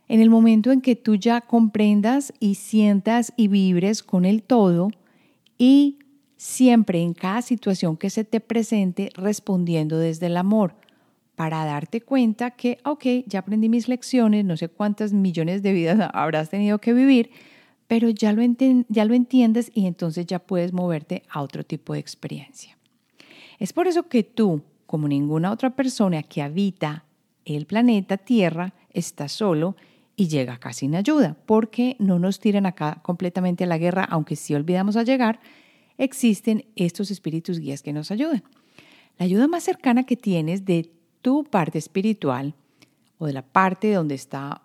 en 0.08 0.20
el 0.20 0.30
momento 0.30 0.72
en 0.72 0.80
que 0.80 0.96
tú 0.96 1.16
ya 1.16 1.40
comprendas 1.40 2.32
y 2.38 2.54
sientas 2.54 3.32
y 3.36 3.48
vibres 3.48 4.02
con 4.02 4.24
el 4.24 4.42
todo 4.42 4.90
y 5.58 5.98
siempre 6.36 7.02
en 7.02 7.14
cada 7.14 7.42
situación 7.42 7.96
que 7.96 8.10
se 8.10 8.24
te 8.24 8.40
presente 8.40 9.10
respondiendo 9.14 9.98
desde 9.98 10.26
el 10.26 10.36
amor 10.36 10.74
para 11.34 11.64
darte 11.64 12.00
cuenta 12.00 12.52
que, 12.52 12.78
ok, 12.84 13.04
ya 13.26 13.40
aprendí 13.40 13.68
mis 13.68 13.88
lecciones, 13.88 14.44
no 14.44 14.56
sé 14.56 14.68
cuántas 14.68 15.12
millones 15.12 15.62
de 15.62 15.72
vidas 15.72 16.10
habrás 16.14 16.50
tenido 16.50 16.78
que 16.78 16.92
vivir, 16.92 17.30
pero 17.88 18.08
ya 18.08 18.32
lo, 18.32 18.42
ya 18.88 19.04
lo 19.04 19.14
entiendes 19.14 19.70
y 19.74 19.86
entonces 19.86 20.26
ya 20.26 20.38
puedes 20.38 20.72
moverte 20.72 21.22
a 21.28 21.42
otro 21.42 21.62
tipo 21.62 21.92
de 21.92 22.00
experiencia. 22.00 22.76
Es 23.58 23.72
por 23.72 23.86
eso 23.86 24.08
que 24.08 24.22
tú, 24.22 24.62
como 24.86 25.08
ninguna 25.08 25.52
otra 25.52 25.70
persona 25.76 26.22
que 26.22 26.42
habita 26.42 27.04
el 27.44 27.66
planeta 27.66 28.16
Tierra, 28.16 28.74
estás 28.90 29.32
solo 29.32 29.76
y 30.16 30.28
llega 30.28 30.54
acá 30.54 30.72
sin 30.72 30.94
ayuda, 30.94 31.36
porque 31.46 31.96
no 31.98 32.18
nos 32.18 32.40
tiran 32.40 32.64
acá 32.64 33.00
completamente 33.02 33.64
a 33.64 33.66
la 33.66 33.78
guerra, 33.78 34.04
aunque 34.04 34.34
si 34.34 34.54
olvidamos 34.54 34.96
a 34.96 35.02
llegar, 35.02 35.40
existen 35.98 36.64
estos 36.74 37.10
espíritus 37.10 37.58
guías 37.58 37.82
que 37.82 37.92
nos 37.92 38.10
ayudan. 38.10 38.42
La 39.18 39.26
ayuda 39.26 39.46
más 39.46 39.64
cercana 39.64 40.04
que 40.04 40.16
tienes 40.16 40.64
de 40.64 40.90
tu 41.20 41.44
parte 41.44 41.78
espiritual 41.78 42.54
o 43.18 43.26
de 43.26 43.34
la 43.34 43.42
parte 43.42 43.92
donde 43.92 44.14
está 44.14 44.62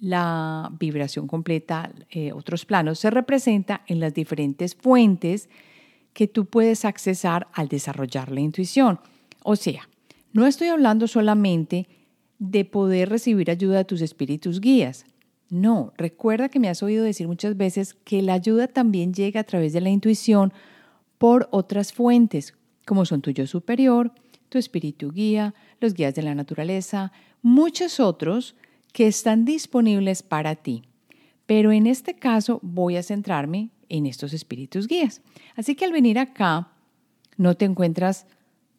la 0.00 0.70
vibración 0.78 1.26
completa, 1.26 1.92
eh, 2.10 2.32
otros 2.32 2.64
planos, 2.64 2.98
se 2.98 3.10
representa 3.10 3.82
en 3.86 4.00
las 4.00 4.12
diferentes 4.12 4.74
fuentes 4.74 5.48
que 6.12 6.26
tú 6.26 6.46
puedes 6.46 6.84
accesar 6.84 7.48
al 7.52 7.68
desarrollar 7.68 8.30
la 8.32 8.40
intuición. 8.40 8.98
O 9.44 9.56
sea, 9.56 9.88
no 10.32 10.46
estoy 10.46 10.68
hablando 10.68 11.06
solamente 11.06 11.86
de 12.42 12.64
poder 12.64 13.08
recibir 13.08 13.52
ayuda 13.52 13.78
de 13.78 13.84
tus 13.84 14.00
espíritus 14.00 14.60
guías. 14.60 15.06
No, 15.48 15.92
recuerda 15.96 16.48
que 16.48 16.58
me 16.58 16.68
has 16.68 16.82
oído 16.82 17.04
decir 17.04 17.28
muchas 17.28 17.56
veces 17.56 17.94
que 17.94 18.20
la 18.20 18.34
ayuda 18.34 18.66
también 18.66 19.14
llega 19.14 19.40
a 19.40 19.44
través 19.44 19.72
de 19.72 19.80
la 19.80 19.90
intuición 19.90 20.52
por 21.18 21.48
otras 21.52 21.92
fuentes, 21.92 22.54
como 22.84 23.04
son 23.04 23.22
tu 23.22 23.30
yo 23.30 23.46
superior, 23.46 24.12
tu 24.48 24.58
espíritu 24.58 25.12
guía, 25.12 25.54
los 25.80 25.94
guías 25.94 26.16
de 26.16 26.22
la 26.22 26.34
naturaleza, 26.34 27.12
muchos 27.42 28.00
otros 28.00 28.56
que 28.92 29.06
están 29.06 29.44
disponibles 29.44 30.24
para 30.24 30.56
ti. 30.56 30.82
Pero 31.46 31.70
en 31.70 31.86
este 31.86 32.14
caso 32.14 32.58
voy 32.60 32.96
a 32.96 33.04
centrarme 33.04 33.70
en 33.88 34.04
estos 34.04 34.32
espíritus 34.32 34.88
guías. 34.88 35.22
Así 35.54 35.76
que 35.76 35.84
al 35.84 35.92
venir 35.92 36.18
acá, 36.18 36.72
no 37.36 37.54
te 37.54 37.66
encuentras 37.66 38.26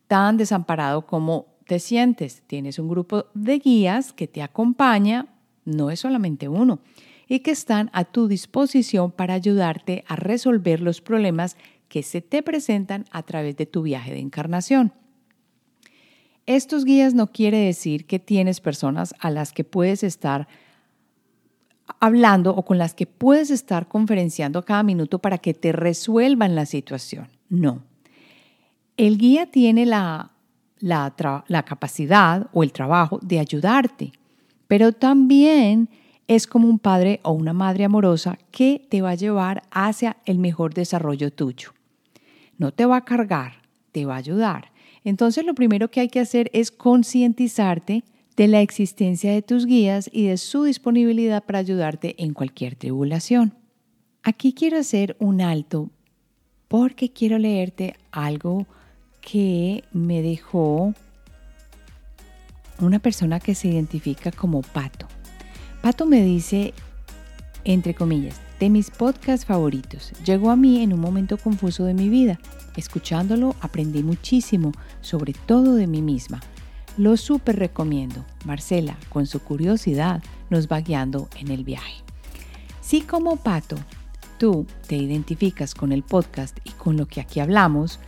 tan 0.07 0.35
desamparado 0.35 1.05
como 1.05 1.52
te 1.65 1.79
sientes. 1.79 2.43
Tienes 2.47 2.79
un 2.79 2.87
grupo 2.87 3.25
de 3.33 3.59
guías 3.59 4.13
que 4.13 4.27
te 4.27 4.41
acompaña, 4.41 5.27
no 5.65 5.89
es 5.89 6.01
solamente 6.01 6.47
uno, 6.47 6.79
y 7.27 7.39
que 7.39 7.51
están 7.51 7.89
a 7.93 8.03
tu 8.05 8.27
disposición 8.27 9.11
para 9.11 9.33
ayudarte 9.33 10.03
a 10.07 10.15
resolver 10.15 10.81
los 10.81 11.01
problemas 11.01 11.57
que 11.87 12.03
se 12.03 12.21
te 12.21 12.43
presentan 12.43 13.05
a 13.11 13.23
través 13.23 13.55
de 13.55 13.65
tu 13.65 13.83
viaje 13.83 14.11
de 14.11 14.19
encarnación. 14.19 14.93
Estos 16.45 16.83
guías 16.83 17.13
no 17.13 17.27
quiere 17.27 17.59
decir 17.59 18.05
que 18.05 18.19
tienes 18.19 18.59
personas 18.59 19.13
a 19.19 19.29
las 19.29 19.53
que 19.53 19.63
puedes 19.63 20.03
estar 20.03 20.47
hablando 21.99 22.53
o 22.55 22.65
con 22.65 22.77
las 22.77 22.93
que 22.93 23.05
puedes 23.05 23.49
estar 23.49 23.87
conferenciando 23.87 24.65
cada 24.65 24.83
minuto 24.83 25.19
para 25.19 25.37
que 25.37 25.53
te 25.53 25.71
resuelvan 25.71 26.55
la 26.55 26.65
situación. 26.65 27.29
No. 27.49 27.83
El 28.97 29.17
guía 29.17 29.49
tiene 29.49 29.85
la, 29.85 30.32
la, 30.83 31.13
la 31.47 31.63
capacidad 31.63 32.47
o 32.51 32.61
el 32.61 32.73
trabajo 32.73 33.17
de 33.21 33.39
ayudarte, 33.39 34.11
pero 34.67 34.91
también 34.91 35.87
es 36.27 36.45
como 36.45 36.67
un 36.67 36.77
padre 36.77 37.21
o 37.23 37.31
una 37.31 37.53
madre 37.53 37.85
amorosa 37.85 38.37
que 38.51 38.85
te 38.89 39.01
va 39.01 39.11
a 39.11 39.15
llevar 39.15 39.63
hacia 39.71 40.17
el 40.25 40.39
mejor 40.39 40.73
desarrollo 40.73 41.31
tuyo. 41.31 41.69
No 42.57 42.73
te 42.73 42.85
va 42.85 42.97
a 42.97 43.05
cargar, 43.05 43.61
te 43.93 44.05
va 44.05 44.15
a 44.15 44.17
ayudar. 44.17 44.71
Entonces 45.05 45.45
lo 45.45 45.55
primero 45.55 45.89
que 45.89 46.01
hay 46.01 46.09
que 46.09 46.19
hacer 46.19 46.49
es 46.53 46.69
concientizarte 46.69 48.03
de 48.35 48.47
la 48.49 48.61
existencia 48.61 49.31
de 49.31 49.41
tus 49.41 49.65
guías 49.65 50.09
y 50.11 50.27
de 50.27 50.37
su 50.37 50.63
disponibilidad 50.63 51.45
para 51.45 51.59
ayudarte 51.59 52.21
en 52.21 52.33
cualquier 52.33 52.75
tribulación. 52.75 53.53
Aquí 54.21 54.53
quiero 54.53 54.79
hacer 54.79 55.15
un 55.19 55.39
alto 55.39 55.89
porque 56.67 57.13
quiero 57.13 57.37
leerte 57.37 57.95
algo 58.11 58.65
que 59.23 59.83
me 59.91 60.21
dejó 60.21 60.93
una 62.79 62.99
persona 62.99 63.39
que 63.39 63.55
se 63.55 63.69
identifica 63.69 64.31
como 64.31 64.61
Pato. 64.61 65.07
Pato 65.81 66.05
me 66.05 66.23
dice, 66.23 66.73
entre 67.63 67.93
comillas, 67.93 68.39
de 68.59 68.69
mis 68.69 68.91
podcasts 68.91 69.45
favoritos. 69.45 70.11
Llegó 70.25 70.51
a 70.51 70.55
mí 70.55 70.81
en 70.81 70.93
un 70.93 70.99
momento 70.99 71.37
confuso 71.37 71.85
de 71.85 71.93
mi 71.93 72.09
vida. 72.09 72.39
Escuchándolo 72.75 73.55
aprendí 73.61 74.03
muchísimo, 74.03 74.71
sobre 75.01 75.33
todo 75.33 75.75
de 75.75 75.87
mí 75.87 76.01
misma 76.01 76.41
lo 76.97 77.17
súper 77.17 77.57
recomiendo. 77.57 78.23
Marcela, 78.45 78.97
con 79.09 79.25
su 79.25 79.39
curiosidad, 79.39 80.21
nos 80.49 80.67
va 80.67 80.81
guiando 80.81 81.27
en 81.39 81.49
el 81.49 81.63
viaje. 81.63 82.03
Si 82.81 83.01
como 83.01 83.37
pato 83.37 83.77
tú 84.37 84.65
te 84.87 84.95
identificas 84.95 85.73
con 85.73 85.91
el 85.91 86.03
podcast 86.03 86.57
y 86.63 86.71
con 86.71 86.97
lo 86.97 87.07
que 87.07 87.21
aquí 87.21 87.39
hablamos, 87.39 87.99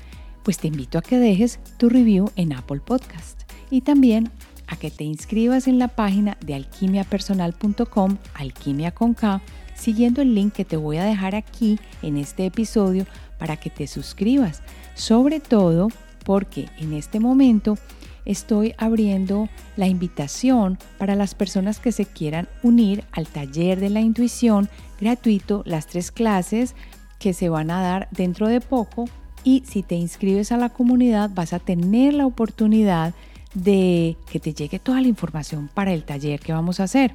pues 0.45 0.59
te 0.59 0.67
invito 0.67 0.99
a 0.99 1.01
que 1.01 1.17
dejes 1.17 1.59
tu 1.77 1.89
review 1.89 2.31
en 2.35 2.53
Apple 2.53 2.79
Podcast. 2.79 3.41
Y 3.71 3.81
también 3.81 4.29
a 4.67 4.75
que 4.77 4.91
te 4.91 5.03
inscribas 5.03 5.67
en 5.67 5.79
la 5.79 5.87
página 5.87 6.37
de 6.45 6.53
alquimiapersonal.com, 6.53 8.17
alquimia 8.35 8.91
con 8.91 9.15
K, 9.15 9.41
siguiendo 9.73 10.21
el 10.21 10.35
link 10.35 10.53
que 10.53 10.63
te 10.63 10.77
voy 10.77 10.97
a 10.97 11.03
dejar 11.03 11.35
aquí 11.35 11.79
en 12.03 12.17
este 12.17 12.45
episodio 12.45 13.07
para 13.39 13.57
que 13.57 13.71
te 13.71 13.87
suscribas, 13.87 14.61
sobre 14.93 15.39
todo 15.39 15.89
porque 16.23 16.69
en 16.77 16.93
este 16.93 17.19
momento 17.19 17.77
estoy 18.23 18.75
abriendo 18.77 19.49
la 19.75 19.87
invitación 19.87 20.77
para 20.99 21.15
las 21.15 21.33
personas 21.33 21.79
que 21.79 21.91
se 21.91 22.05
quieran 22.05 22.47
unir 22.61 23.03
al 23.11 23.27
taller 23.27 23.79
de 23.79 23.89
la 23.89 24.01
intuición 24.01 24.69
gratuito, 25.01 25.63
las 25.65 25.87
tres 25.87 26.11
clases 26.11 26.75
que 27.17 27.33
se 27.33 27.49
van 27.49 27.71
a 27.71 27.81
dar 27.81 28.07
dentro 28.11 28.47
de 28.47 28.61
poco 28.61 29.05
y 29.45 29.63
si 29.65 29.83
te 29.83 29.95
inscribes 29.95 30.51
a 30.51 30.57
la 30.57 30.69
comunidad 30.69 31.29
vas 31.33 31.53
a 31.53 31.59
tener 31.59 32.15
la 32.15 32.25
oportunidad 32.25 33.13
de 33.53 34.17
que 34.29 34.41
te 34.41 34.53
llegue 34.53 34.79
toda 34.79 34.99
la 34.99 35.07
información 35.07 35.69
para 35.73 35.93
el 35.93 36.03
taller 36.03 36.41
que 36.41 36.51
vamos 36.51 36.81
a 36.81 36.83
hacer. 36.83 37.13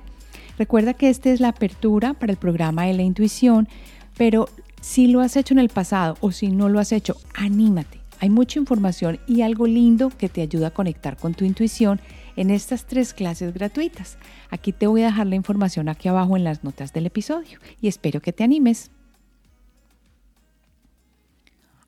Recuerda 0.56 0.94
que 0.94 1.10
esta 1.10 1.30
es 1.30 1.40
la 1.40 1.48
apertura 1.48 2.14
para 2.14 2.32
el 2.32 2.38
programa 2.38 2.86
de 2.86 2.94
la 2.94 3.02
intuición, 3.02 3.68
pero 4.16 4.48
si 4.80 5.08
lo 5.08 5.20
has 5.20 5.36
hecho 5.36 5.52
en 5.52 5.58
el 5.58 5.68
pasado 5.68 6.16
o 6.20 6.30
si 6.32 6.48
no 6.48 6.68
lo 6.68 6.78
has 6.78 6.92
hecho, 6.92 7.16
anímate. 7.34 8.00
Hay 8.20 8.30
mucha 8.30 8.58
información 8.58 9.18
y 9.26 9.42
algo 9.42 9.66
lindo 9.66 10.10
que 10.10 10.28
te 10.28 10.42
ayuda 10.42 10.68
a 10.68 10.74
conectar 10.74 11.16
con 11.16 11.34
tu 11.34 11.44
intuición 11.44 12.00
en 12.36 12.50
estas 12.50 12.86
tres 12.86 13.12
clases 13.12 13.52
gratuitas. 13.52 14.18
Aquí 14.50 14.72
te 14.72 14.86
voy 14.86 15.02
a 15.02 15.06
dejar 15.06 15.26
la 15.26 15.36
información 15.36 15.88
aquí 15.88 16.08
abajo 16.08 16.36
en 16.36 16.44
las 16.44 16.62
notas 16.62 16.92
del 16.92 17.06
episodio 17.06 17.58
y 17.80 17.88
espero 17.88 18.20
que 18.20 18.32
te 18.32 18.44
animes. 18.44 18.90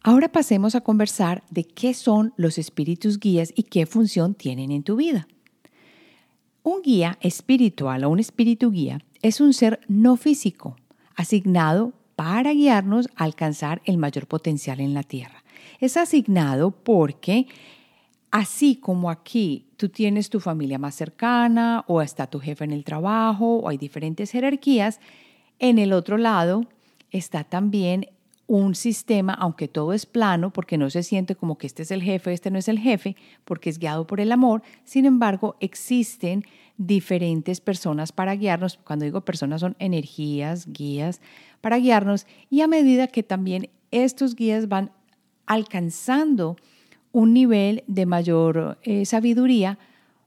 Ahora 0.05 0.33
pasemos 0.33 0.75
a 0.75 0.81
conversar 0.81 1.45
de 1.51 1.63
qué 1.63 1.95
son 1.95 2.35
los 2.37 2.59
espíritus 2.59 3.21
guías 3.21 3.53
y 3.55 3.65
qué 3.65 3.87
función 3.87 4.35
tienen 4.35 4.73
en 4.73 4.83
tu 4.83 4.97
vida. 4.97 5.29
Un 6.65 6.83
guía 6.83 7.19
espiritual 7.21 8.03
o 8.03 8.11
un 8.11 8.19
espíritu 8.19 8.73
guía 8.73 8.99
es 9.23 9.41
un 9.41 9.53
ser 9.53 9.81
no 9.87 10.17
físico, 10.17 10.77
asignado 11.15 11.93
para 12.17 12.53
guiarnos 12.53 13.09
a 13.15 13.25
alcanzar 13.25 13.81
el 13.85 13.97
mayor 13.97 14.27
potencial 14.27 14.81
en 14.81 14.93
la 14.93 15.05
Tierra. 15.05 15.45
Es 15.79 15.97
asignado 15.97 16.73
porque 16.73 17.47
así 18.33 18.75
como 18.75 19.09
aquí 19.09 19.67
tú 19.77 19.89
tienes 19.89 20.31
tu 20.31 20.41
familia 20.41 20.79
más 20.79 20.97
cercana 20.97 21.85
o 21.87 22.03
está 22.03 22.27
tu 22.27 22.41
jefe 22.41 22.65
en 22.65 22.73
el 22.73 22.83
trabajo 22.83 23.59
o 23.59 23.69
hay 23.69 23.79
diferentes 23.79 24.33
jerarquías, 24.33 24.99
en 25.61 25.79
el 25.79 25.93
otro 25.93 26.19
lado 26.19 26.65
está 27.13 27.45
también 27.45 28.09
un 28.53 28.75
sistema, 28.75 29.33
aunque 29.33 29.67
todo 29.67 29.95
es 29.95 30.05
plano, 30.05 30.53
porque 30.53 30.77
no 30.77 30.91
se 30.91 31.03
siente 31.03 31.35
como 31.35 31.57
que 31.57 31.67
este 31.67 31.85
es 31.85 31.91
el 31.91 32.03
jefe, 32.03 32.35
este 32.35 32.51
no 32.51 32.59
es 32.59 32.69
el 32.69 32.79
jefe, 32.79 33.17
porque 33.47 33.71
es 33.71 33.79
guiado 33.79 34.07
por 34.07 34.21
el 34.21 34.31
amor, 34.31 34.63
sin 34.85 35.07
embargo, 35.07 35.57
existen 35.59 36.45
diferentes 36.77 37.63
personas 37.63 38.13
para 38.13 38.35
guiarnos. 38.35 38.79
Cuando 38.85 39.07
digo 39.07 39.23
personas 39.23 39.63
son 39.63 39.75
energías, 39.79 40.71
guías, 40.71 41.23
para 41.63 41.79
guiarnos 41.79 42.27
y 42.51 42.61
a 42.61 42.67
medida 42.67 43.07
que 43.07 43.23
también 43.23 43.71
estos 43.91 44.35
guías 44.35 44.69
van 44.69 44.91
alcanzando 45.47 46.57
un 47.11 47.33
nivel 47.33 47.85
de 47.87 48.05
mayor 48.05 48.79
eh, 48.83 49.07
sabiduría, 49.07 49.79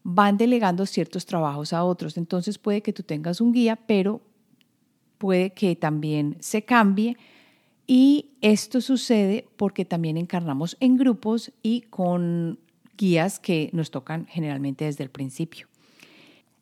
van 0.01 0.37
delegando 0.37 0.87
ciertos 0.87 1.27
trabajos 1.27 1.73
a 1.73 1.83
otros. 1.83 2.17
Entonces 2.17 2.57
puede 2.57 2.81
que 2.81 2.91
tú 2.91 3.03
tengas 3.03 3.39
un 3.39 3.51
guía, 3.51 3.75
pero 3.75 4.19
puede 5.19 5.51
que 5.51 5.75
también 5.75 6.37
se 6.39 6.63
cambie 6.63 7.17
y 7.87 8.31
esto 8.41 8.81
sucede 8.81 9.47
porque 9.57 9.85
también 9.85 10.17
encarnamos 10.17 10.77
en 10.79 10.97
grupos 10.97 11.51
y 11.61 11.81
con 11.81 12.59
guías 12.97 13.39
que 13.39 13.69
nos 13.73 13.91
tocan 13.91 14.25
generalmente 14.27 14.85
desde 14.85 15.03
el 15.03 15.09
principio. 15.09 15.67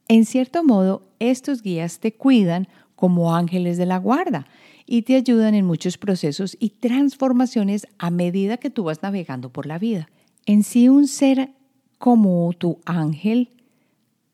En 0.08 0.26
cierto 0.26 0.64
modo, 0.64 1.04
estos 1.20 1.62
guías 1.62 2.00
te 2.00 2.14
cuidan 2.14 2.68
como 2.96 3.36
ángeles 3.36 3.78
de 3.78 3.86
la 3.86 3.98
guarda 3.98 4.48
y 4.86 5.04
te 5.04 5.16
ayudan 5.16 5.56
en 5.56 5.66
muchos 5.66 5.98
procesos 5.98 6.58
y 6.60 6.70
transformaciones 6.72 7.88
a 7.98 8.10
medida 8.10 8.58
que 8.58 8.70
tú 8.70 8.84
vas 8.84 9.02
navegando 9.02 9.50
por 9.50 9.66
la 9.66 9.80
vida. 9.80 10.10
En 10.46 10.64
sí, 10.64 10.90
un 10.90 11.08
ser 11.08 11.52
como 12.00 12.52
tu 12.54 12.80
ángel 12.86 13.50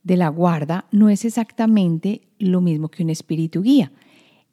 de 0.04 0.18
la 0.18 0.30
guarda 0.30 0.86
no 0.92 1.10
es 1.10 1.24
exactamente 1.24 2.22
lo 2.40 2.62
mismo 2.62 2.90
que 2.90 3.04
un 3.04 3.12
espíritu 3.12 3.62
guía. 3.62 3.92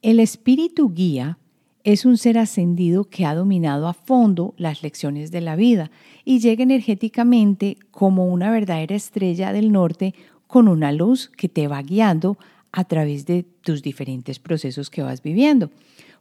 El 0.03 0.19
espíritu 0.19 0.93
guía 0.93 1.39
es 1.87 2.03
un 2.03 2.17
ser 2.17 2.37
ascendido 2.37 3.05
que 3.05 3.25
ha 3.25 3.33
dominado 3.33 3.87
a 3.87 3.93
fondo 3.93 4.53
las 4.57 4.83
lecciones 4.83 5.31
de 5.31 5.39
la 5.39 5.55
vida 5.55 5.89
y 6.25 6.39
llega 6.39 6.61
energéticamente 6.61 7.77
como 7.91 8.27
una 8.27 8.51
verdadera 8.51 8.93
estrella 8.93 9.53
del 9.53 9.71
norte 9.71 10.13
con 10.47 10.67
una 10.67 10.91
luz 10.91 11.31
que 11.37 11.47
te 11.47 11.69
va 11.69 11.81
guiando 11.81 12.37
a 12.73 12.83
través 12.83 13.25
de 13.25 13.43
tus 13.61 13.83
diferentes 13.83 14.37
procesos 14.37 14.89
que 14.89 15.01
vas 15.01 15.23
viviendo. 15.23 15.71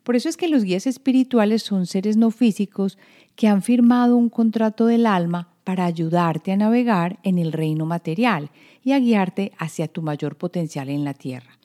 Por 0.05 0.14
eso 0.14 0.29
es 0.29 0.37
que 0.37 0.47
los 0.47 0.62
guías 0.62 0.87
espirituales 0.87 1.64
son 1.64 1.87
seres 1.87 2.17
no 2.17 2.31
físicos 2.31 2.97
que 3.35 3.49
han 3.49 3.61
firmado 3.61 4.17
un 4.17 4.29
contrato 4.29 4.87
del 4.87 5.05
alma 5.05 5.49
para 5.64 5.85
ayudarte 5.85 6.53
a 6.53 6.57
navegar 6.57 7.19
en 7.25 7.38
el 7.38 7.51
reino 7.51 7.87
material 7.87 8.51
y 8.85 8.93
a 8.93 9.01
guiarte 9.01 9.51
hacia 9.59 9.88
tu 9.88 10.01
mayor 10.01 10.37
potencial 10.37 10.90
en 10.90 11.03
la 11.03 11.14
tierra. 11.14 11.56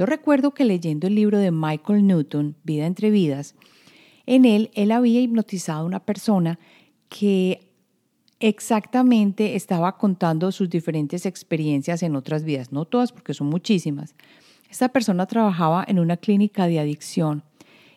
Yo 0.00 0.06
recuerdo 0.06 0.52
que 0.52 0.64
leyendo 0.64 1.08
el 1.08 1.14
libro 1.14 1.36
de 1.36 1.50
Michael 1.50 2.06
Newton, 2.06 2.56
Vida 2.64 2.86
entre 2.86 3.10
Vidas, 3.10 3.54
en 4.24 4.46
él 4.46 4.70
él 4.72 4.92
había 4.92 5.20
hipnotizado 5.20 5.80
a 5.80 5.84
una 5.84 6.06
persona 6.06 6.58
que 7.10 7.70
exactamente 8.38 9.56
estaba 9.56 9.98
contando 9.98 10.52
sus 10.52 10.70
diferentes 10.70 11.26
experiencias 11.26 12.02
en 12.02 12.16
otras 12.16 12.44
vidas, 12.44 12.72
no 12.72 12.86
todas 12.86 13.12
porque 13.12 13.34
son 13.34 13.48
muchísimas. 13.48 14.14
Esta 14.70 14.88
persona 14.88 15.26
trabajaba 15.26 15.84
en 15.86 15.98
una 15.98 16.16
clínica 16.16 16.66
de 16.66 16.80
adicción 16.80 17.42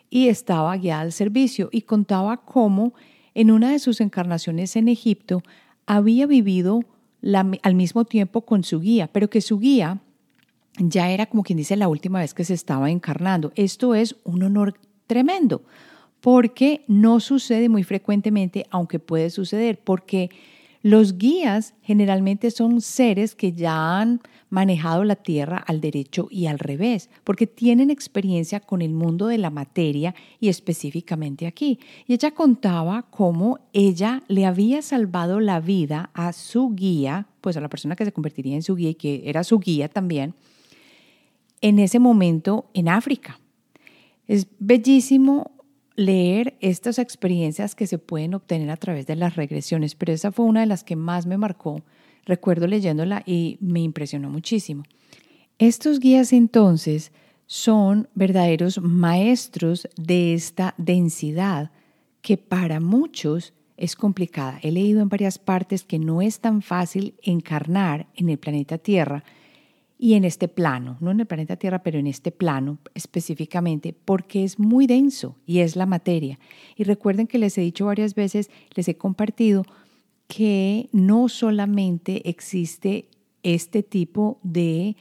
y 0.10 0.28
estaba 0.28 0.76
guiada 0.76 1.04
al 1.04 1.14
servicio 1.14 1.70
y 1.72 1.84
contaba 1.84 2.36
cómo 2.44 2.94
en 3.34 3.50
una 3.50 3.72
de 3.72 3.80
sus 3.80 4.02
encarnaciones 4.02 4.76
en 4.76 4.90
Egipto 4.90 5.42
había 5.86 6.28
vivido 6.28 6.82
al 7.62 7.76
mismo 7.76 8.04
tiempo 8.04 8.42
con 8.42 8.66
su 8.66 8.82
guía, 8.82 9.10
pero 9.14 9.30
que 9.30 9.40
su 9.40 9.58
guía 9.58 10.02
ya 10.78 11.10
era 11.12 11.26
como 11.26 11.44
quien 11.44 11.58
dice 11.58 11.76
la 11.76 11.88
última 11.88 12.20
vez 12.20 12.34
que 12.34 12.46
se 12.46 12.54
estaba 12.54 12.90
encarnando. 12.90 13.52
Esto 13.56 13.96
es 13.96 14.16
un 14.24 14.44
honor 14.44 14.80
tremendo, 15.08 15.64
porque 16.22 16.84
no 16.88 17.20
sucede 17.20 17.70
muy 17.70 17.84
frecuentemente, 17.84 18.66
aunque 18.70 19.00
puede 19.00 19.30
suceder, 19.30 19.80
porque 19.84 20.30
los 20.82 21.18
guías 21.18 21.76
generalmente 21.82 22.52
son 22.52 22.82
seres 22.82 23.36
que 23.36 23.54
ya 23.54 24.00
han 24.00 24.22
manejado 24.50 25.04
la 25.04 25.16
tierra 25.16 25.58
al 25.58 25.80
derecho 25.80 26.28
y 26.30 26.48
al 26.48 26.60
revés, 26.60 27.10
porque 27.24 27.48
tienen 27.48 27.90
experiencia 27.90 28.60
con 28.60 28.82
el 28.82 28.94
mundo 28.94 29.28
de 29.28 29.38
la 29.38 29.50
materia 29.50 30.14
y 30.40 30.50
específicamente 30.50 31.48
aquí. 31.48 31.80
Y 32.06 32.14
ella 32.14 32.32
contaba 32.32 33.04
cómo 33.10 33.60
ella 33.72 34.24
le 34.28 34.46
había 34.46 34.82
salvado 34.82 35.40
la 35.40 35.60
vida 35.60 36.12
a 36.14 36.34
su 36.34 36.76
guía, 36.76 37.28
pues 37.42 37.56
a 37.56 37.62
la 37.62 37.70
persona 37.70 37.96
que 37.96 38.06
se 38.06 38.12
convertiría 38.12 38.56
en 38.56 38.62
su 38.62 38.76
guía 38.76 38.90
y 38.90 38.96
que 38.96 39.24
era 39.26 39.44
su 39.44 39.60
guía 39.60 39.88
también, 39.88 40.36
en 41.64 41.80
ese 41.80 41.98
momento 41.98 42.70
en 42.74 42.90
África. 42.90 43.40
Es 44.28 44.48
bellísimo 44.60 45.52
leer 45.96 46.58
estas 46.60 47.00
experiencias 47.00 47.74
que 47.74 47.88
se 47.88 47.98
pueden 47.98 48.34
obtener 48.34 48.70
a 48.70 48.78
través 48.78 49.08
de 49.08 49.16
las 49.16 49.38
regresiones, 49.38 49.96
pero 49.96 50.12
esa 50.12 50.32
fue 50.32 50.46
una 50.46 50.60
de 50.60 50.66
las 50.66 50.84
que 50.84 50.98
más 50.98 51.26
me 51.26 51.38
marcó. 51.38 51.82
Recuerdo 52.26 52.68
leyéndola 52.68 53.24
y 53.26 53.58
me 53.62 53.80
impresionó 53.80 54.30
muchísimo. 54.30 54.84
Estos 55.58 56.00
guías 56.00 56.34
entonces 56.34 57.14
son 57.46 58.10
verdaderos 58.14 58.82
maestros 58.82 59.88
de 59.96 60.34
esta 60.34 60.76
densidad 60.78 61.72
que 62.22 62.38
para 62.38 62.82
muchos 62.82 63.54
es 63.78 63.96
complicada. 63.96 64.60
He 64.64 64.72
leído 64.72 65.02
en 65.02 65.10
varias 65.10 65.40
partes 65.40 65.86
que 65.86 66.00
no 66.00 66.22
es 66.22 66.42
tan 66.42 66.62
fácil 66.62 67.16
encarnar 67.22 68.08
en 68.16 68.30
el 68.30 68.38
planeta 68.38 68.78
Tierra 68.78 69.24
y 70.04 70.16
en 70.16 70.26
este 70.26 70.50
plano, 70.50 70.98
no 71.00 71.12
en 71.12 71.22
el 71.22 71.26
planeta 71.26 71.56
Tierra, 71.56 71.82
pero 71.82 71.98
en 71.98 72.08
este 72.08 72.34
plano 72.34 72.78
específicamente, 72.94 73.96
porque 74.04 74.44
es 74.44 74.60
muy 74.60 74.86
denso 74.86 75.38
y 75.46 75.60
es 75.60 75.78
la 75.78 75.86
materia. 75.86 76.40
Y 76.76 76.84
recuerden 76.84 77.26
que 77.26 77.38
les 77.38 77.58
he 77.58 77.62
dicho 77.62 77.86
varias 77.86 78.14
veces, 78.14 78.52
les 78.76 78.90
he 78.90 78.98
compartido 78.98 79.64
que 80.28 80.90
no 80.92 81.30
solamente 81.30 82.30
existe 82.30 83.08
este 83.44 83.82
tipo 83.82 84.42
de 84.44 84.98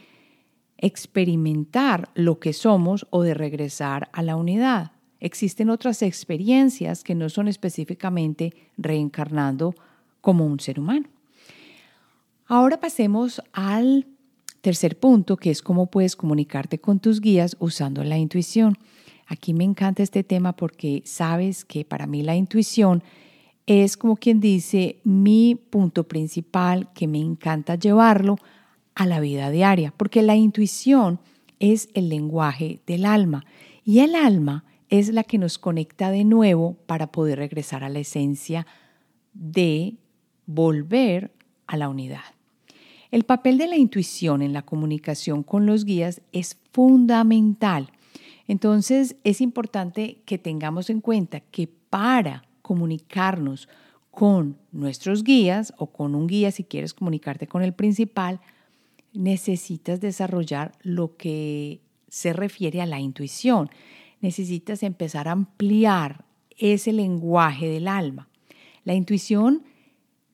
experimentar 0.79 2.09
lo 2.15 2.39
que 2.39 2.53
somos 2.53 3.05
o 3.11 3.25
de 3.25 3.35
regresar 3.35 4.09
a 4.13 4.23
la 4.23 4.37
unidad. 4.37 4.93
Existen 5.19 5.69
otras 5.69 6.03
experiencias 6.03 7.03
que 7.03 7.17
no 7.17 7.29
son 7.29 7.49
específicamente 7.49 8.55
reencarnando 8.77 9.75
como 10.21 10.47
un 10.47 10.61
ser 10.61 10.79
humano. 10.79 11.09
Ahora 12.47 12.79
pasemos 12.79 13.43
al 13.53 14.07
Tercer 14.63 14.97
punto, 14.97 15.37
que 15.37 15.51
es 15.51 15.61
cómo 15.61 15.87
puedes 15.87 16.15
comunicarte 16.15 16.79
con 16.79 17.01
tus 17.01 17.21
guías 17.21 17.57
usando 17.59 18.05
la 18.05 18.17
intuición. 18.17 18.79
Aquí 19.27 19.55
me 19.55 19.65
encanta 19.65 20.05
este 20.05 20.23
tema 20.23 20.55
porque 20.55 21.03
sabes 21.05 21.65
que 21.65 21.85
para 21.85 22.07
mí 22.07 22.23
la 22.23 22.37
intuición 22.37 23.03
es 23.67 23.97
como 23.97 24.17
quien 24.17 24.39
dice 24.39 25.01
mi 25.03 25.57
punto 25.57 26.07
principal 26.07 26.93
que 26.95 27.09
me 27.09 27.19
encanta 27.19 27.75
llevarlo 27.75 28.37
a 28.95 29.05
la 29.05 29.19
vida 29.19 29.51
diaria, 29.51 29.93
porque 29.97 30.23
la 30.23 30.37
intuición 30.37 31.19
es 31.59 31.89
el 31.95 32.09
lenguaje 32.09 32.83
del 32.87 33.05
alma 33.05 33.45
y 33.85 33.99
el 33.99 34.15
alma 34.15 34.65
es 34.91 35.09
la 35.09 35.25
que 35.25 35.39
nos 35.39 35.59
conecta 35.59 36.13
de 36.13 36.23
nuevo 36.23 36.77
para 36.87 37.11
poder 37.11 37.39
regresar 37.39 37.83
a 37.83 37.89
la 37.89 37.99
esencia 37.99 38.65
de 39.33 39.97
volver 40.47 41.33
a 41.67 41.77
la 41.77 41.89
unidad. 41.89 42.23
El 43.13 43.25
papel 43.25 43.59
de 43.59 43.67
la 43.67 43.77
intuición 43.77 44.41
en 44.41 44.55
la 44.55 44.63
comunicación 44.63 45.43
con 45.43 45.67
los 45.67 45.85
guías 45.85 46.23
es 46.33 46.57
fundamental. 46.73 47.93
Entonces 48.49 49.17
es 49.23 49.43
importante 49.43 50.23
que 50.25 50.39
tengamos 50.39 50.89
en 50.89 51.03
cuenta 51.03 51.41
que 51.41 51.69
para 51.69 52.43
comunicarnos 52.63 53.69
con 54.11 54.57
nuestros 54.73 55.25
guías 55.25 55.75
o 55.77 55.89
con 55.89 56.15
un 56.15 56.27
guía, 56.27 56.53
si 56.53 56.65
quieres 56.65 56.95
comunicarte 56.95 57.47
con 57.47 57.63
el 57.63 57.75
principal, 57.75 58.41
necesitas 59.13 60.01
desarrollar 60.01 60.73
lo 60.81 61.19
que 61.19 61.83
se 62.09 62.33
refiere 62.33 62.81
a 62.81 62.87
la 62.87 62.99
intuición. 62.99 63.69
Necesitas 64.23 64.83
empezar 64.83 65.29
a 65.29 65.33
ampliar 65.33 66.25
ese 66.57 66.95
lenguaje 66.95 67.69
del 67.69 67.89
alma. 67.89 68.29
La 68.85 68.95
intuición 68.95 69.65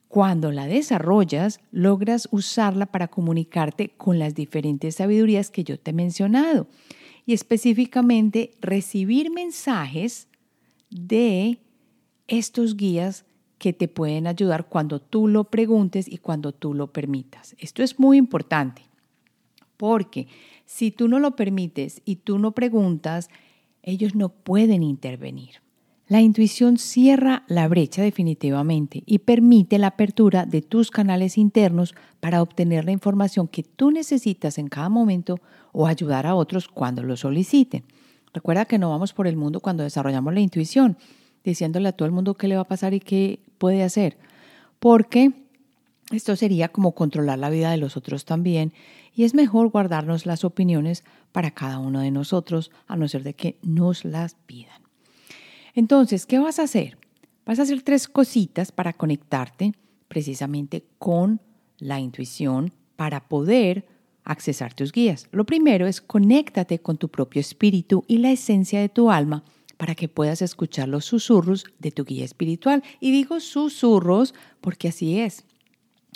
cuando 0.09 0.51
la 0.51 0.65
desarrollas, 0.65 1.61
logras 1.71 2.27
usarla 2.31 2.87
para 2.87 3.07
comunicarte 3.07 3.89
con 3.89 4.17
las 4.17 4.33
diferentes 4.33 4.95
sabidurías 4.95 5.51
que 5.51 5.63
yo 5.63 5.79
te 5.79 5.91
he 5.91 5.93
mencionado 5.93 6.67
y 7.27 7.33
específicamente 7.33 8.51
recibir 8.59 9.31
mensajes 9.31 10.27
de 10.89 11.59
estos 12.27 12.75
guías 12.75 13.23
que 13.59 13.71
te 13.71 13.87
pueden 13.87 14.25
ayudar 14.25 14.67
cuando 14.67 14.99
tú 14.99 15.27
lo 15.27 15.43
preguntes 15.43 16.07
y 16.07 16.17
cuando 16.17 16.53
tú 16.53 16.73
lo 16.73 16.91
permitas. 16.91 17.55
Esto 17.59 17.83
es 17.83 17.99
muy 17.99 18.17
importante 18.17 18.81
porque 19.77 20.27
si 20.65 20.89
tú 20.89 21.07
no 21.07 21.19
lo 21.19 21.35
permites 21.35 22.01
y 22.03 22.15
tú 22.15 22.39
no 22.39 22.53
preguntas, 22.53 23.29
ellos 23.83 24.15
no 24.15 24.29
pueden 24.29 24.81
intervenir. 24.81 25.61
La 26.09 26.21
intuición 26.21 26.79
cierra 26.79 27.43
la 27.47 27.67
brecha 27.67 28.01
definitivamente 28.01 29.03
y 29.05 29.19
permite 29.19 29.77
la 29.77 29.87
apertura 29.87 30.47
de 30.47 30.63
tus 30.63 30.89
canales 30.89 31.37
internos 31.37 31.93
para 32.19 32.41
obtener 32.41 32.83
la 32.83 32.91
información 32.91 33.47
que 33.47 33.61
tú 33.61 33.91
necesitas 33.91 34.57
en 34.57 34.69
cada 34.69 34.89
momento 34.89 35.39
o 35.71 35.85
ayudar 35.85 36.25
a 36.25 36.33
otros 36.33 36.67
cuando 36.67 37.03
lo 37.03 37.15
soliciten. 37.15 37.83
Recuerda 38.33 38.65
que 38.65 38.79
no 38.79 38.89
vamos 38.89 39.13
por 39.13 39.27
el 39.27 39.37
mundo 39.37 39.59
cuando 39.59 39.83
desarrollamos 39.83 40.33
la 40.33 40.39
intuición, 40.39 40.97
diciéndole 41.43 41.89
a 41.89 41.91
todo 41.91 42.07
el 42.07 42.11
mundo 42.11 42.33
qué 42.33 42.47
le 42.47 42.55
va 42.55 42.63
a 42.63 42.67
pasar 42.67 42.95
y 42.95 43.01
qué 43.01 43.39
puede 43.59 43.83
hacer, 43.83 44.17
porque 44.79 45.31
esto 46.11 46.35
sería 46.35 46.69
como 46.69 46.93
controlar 46.93 47.37
la 47.37 47.51
vida 47.51 47.69
de 47.69 47.77
los 47.77 47.97
otros 47.97 48.25
también 48.25 48.73
y 49.13 49.25
es 49.25 49.35
mejor 49.35 49.69
guardarnos 49.69 50.25
las 50.25 50.43
opiniones 50.43 51.03
para 51.31 51.51
cada 51.51 51.77
uno 51.77 51.99
de 51.99 52.09
nosotros 52.09 52.71
a 52.87 52.95
no 52.95 53.07
ser 53.07 53.21
de 53.21 53.35
que 53.35 53.59
nos 53.61 54.05
las 54.05 54.33
pidan. 54.47 54.68
Entonces, 55.73 56.25
¿qué 56.25 56.39
vas 56.39 56.59
a 56.59 56.63
hacer? 56.63 56.97
Vas 57.45 57.59
a 57.59 57.63
hacer 57.63 57.81
tres 57.81 58.07
cositas 58.07 58.71
para 58.71 58.93
conectarte 58.93 59.73
precisamente 60.07 60.83
con 60.97 61.41
la 61.77 61.99
intuición 61.99 62.73
para 62.95 63.27
poder 63.27 63.87
accesar 64.23 64.73
tus 64.73 64.91
guías. 64.91 65.27
Lo 65.31 65.45
primero 65.45 65.87
es 65.87 66.01
conéctate 66.01 66.79
con 66.79 66.97
tu 66.97 67.09
propio 67.09 67.39
espíritu 67.39 68.03
y 68.07 68.19
la 68.19 68.31
esencia 68.31 68.79
de 68.79 68.89
tu 68.89 69.09
alma 69.09 69.43
para 69.77 69.95
que 69.95 70.09
puedas 70.09 70.41
escuchar 70.41 70.89
los 70.89 71.05
susurros 71.05 71.65
de 71.79 71.91
tu 71.91 72.03
guía 72.03 72.25
espiritual. 72.25 72.83
Y 72.99 73.11
digo 73.11 73.39
susurros 73.39 74.35
porque 74.61 74.89
así 74.89 75.19
es. 75.19 75.45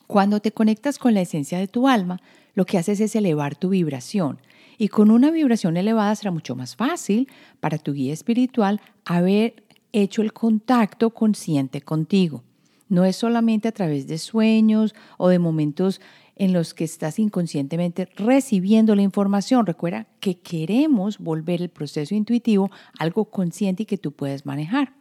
Cuando 0.05 0.41
te 0.41 0.51
conectas 0.51 0.99
con 0.99 1.13
la 1.13 1.21
esencia 1.21 1.57
de 1.57 1.67
tu 1.67 1.87
alma, 1.87 2.21
lo 2.55 2.65
que 2.65 2.77
haces 2.77 2.99
es 2.99 3.15
elevar 3.15 3.55
tu 3.55 3.69
vibración. 3.69 4.39
Y 4.77 4.87
con 4.87 5.11
una 5.11 5.31
vibración 5.31 5.77
elevada 5.77 6.15
será 6.15 6.31
mucho 6.31 6.55
más 6.55 6.75
fácil 6.75 7.27
para 7.59 7.77
tu 7.77 7.93
guía 7.93 8.13
espiritual 8.13 8.81
haber 9.05 9.63
hecho 9.91 10.21
el 10.21 10.33
contacto 10.33 11.11
consciente 11.11 11.81
contigo. 11.81 12.43
No 12.89 13.05
es 13.05 13.15
solamente 13.15 13.67
a 13.67 13.71
través 13.71 14.07
de 14.07 14.17
sueños 14.17 14.93
o 15.17 15.29
de 15.29 15.39
momentos 15.39 16.01
en 16.35 16.53
los 16.53 16.73
que 16.73 16.83
estás 16.83 17.19
inconscientemente 17.19 18.07
recibiendo 18.15 18.95
la 18.95 19.03
información. 19.03 19.65
Recuerda 19.65 20.07
que 20.19 20.39
queremos 20.39 21.19
volver 21.19 21.61
el 21.61 21.69
proceso 21.69 22.15
intuitivo 22.15 22.71
algo 22.99 23.25
consciente 23.25 23.83
y 23.83 23.85
que 23.85 23.97
tú 23.97 24.11
puedes 24.11 24.45
manejar. 24.45 24.93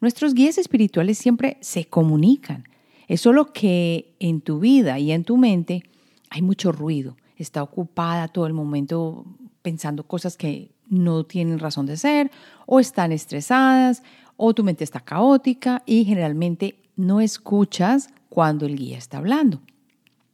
Nuestros 0.00 0.34
guías 0.34 0.58
espirituales 0.58 1.18
siempre 1.18 1.58
se 1.60 1.84
comunican. 1.84 2.64
Es 3.08 3.20
solo 3.20 3.52
que 3.52 4.14
en 4.20 4.40
tu 4.40 4.60
vida 4.60 4.98
y 4.98 5.12
en 5.12 5.24
tu 5.24 5.36
mente 5.36 5.82
hay 6.30 6.42
mucho 6.42 6.72
ruido 6.72 7.16
está 7.42 7.62
ocupada 7.62 8.28
todo 8.28 8.46
el 8.46 8.52
momento 8.52 9.24
pensando 9.62 10.06
cosas 10.06 10.36
que 10.36 10.72
no 10.88 11.24
tienen 11.24 11.58
razón 11.58 11.86
de 11.86 11.96
ser 11.96 12.30
o 12.66 12.80
están 12.80 13.12
estresadas 13.12 14.02
o 14.36 14.54
tu 14.54 14.64
mente 14.64 14.84
está 14.84 15.00
caótica 15.00 15.82
y 15.86 16.04
generalmente 16.04 16.76
no 16.96 17.20
escuchas 17.20 18.08
cuando 18.28 18.66
el 18.66 18.76
guía 18.76 18.98
está 18.98 19.18
hablando. 19.18 19.60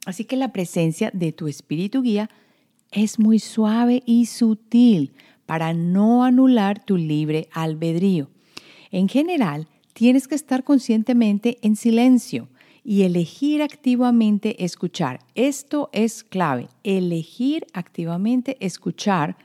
Así 0.05 0.25
que 0.25 0.37
la 0.37 0.53
presencia 0.53 1.11
de 1.13 1.31
tu 1.31 1.47
espíritu 1.47 2.01
guía 2.01 2.29
es 2.91 3.19
muy 3.19 3.39
suave 3.39 4.03
y 4.05 4.25
sutil 4.27 5.13
para 5.45 5.73
no 5.73 6.23
anular 6.23 6.83
tu 6.83 6.97
libre 6.97 7.49
albedrío. 7.51 8.29
En 8.91 9.09
general, 9.09 9.67
tienes 9.93 10.27
que 10.27 10.35
estar 10.35 10.63
conscientemente 10.63 11.57
en 11.61 11.75
silencio 11.75 12.47
y 12.89 13.03
elegir 13.03 13.61
activamente 13.61 14.63
escuchar. 14.63 15.19
Esto 15.35 15.89
es 15.91 16.23
clave, 16.23 16.69
elegir 16.85 17.67
activamente 17.73 18.55
escuchar 18.61 19.35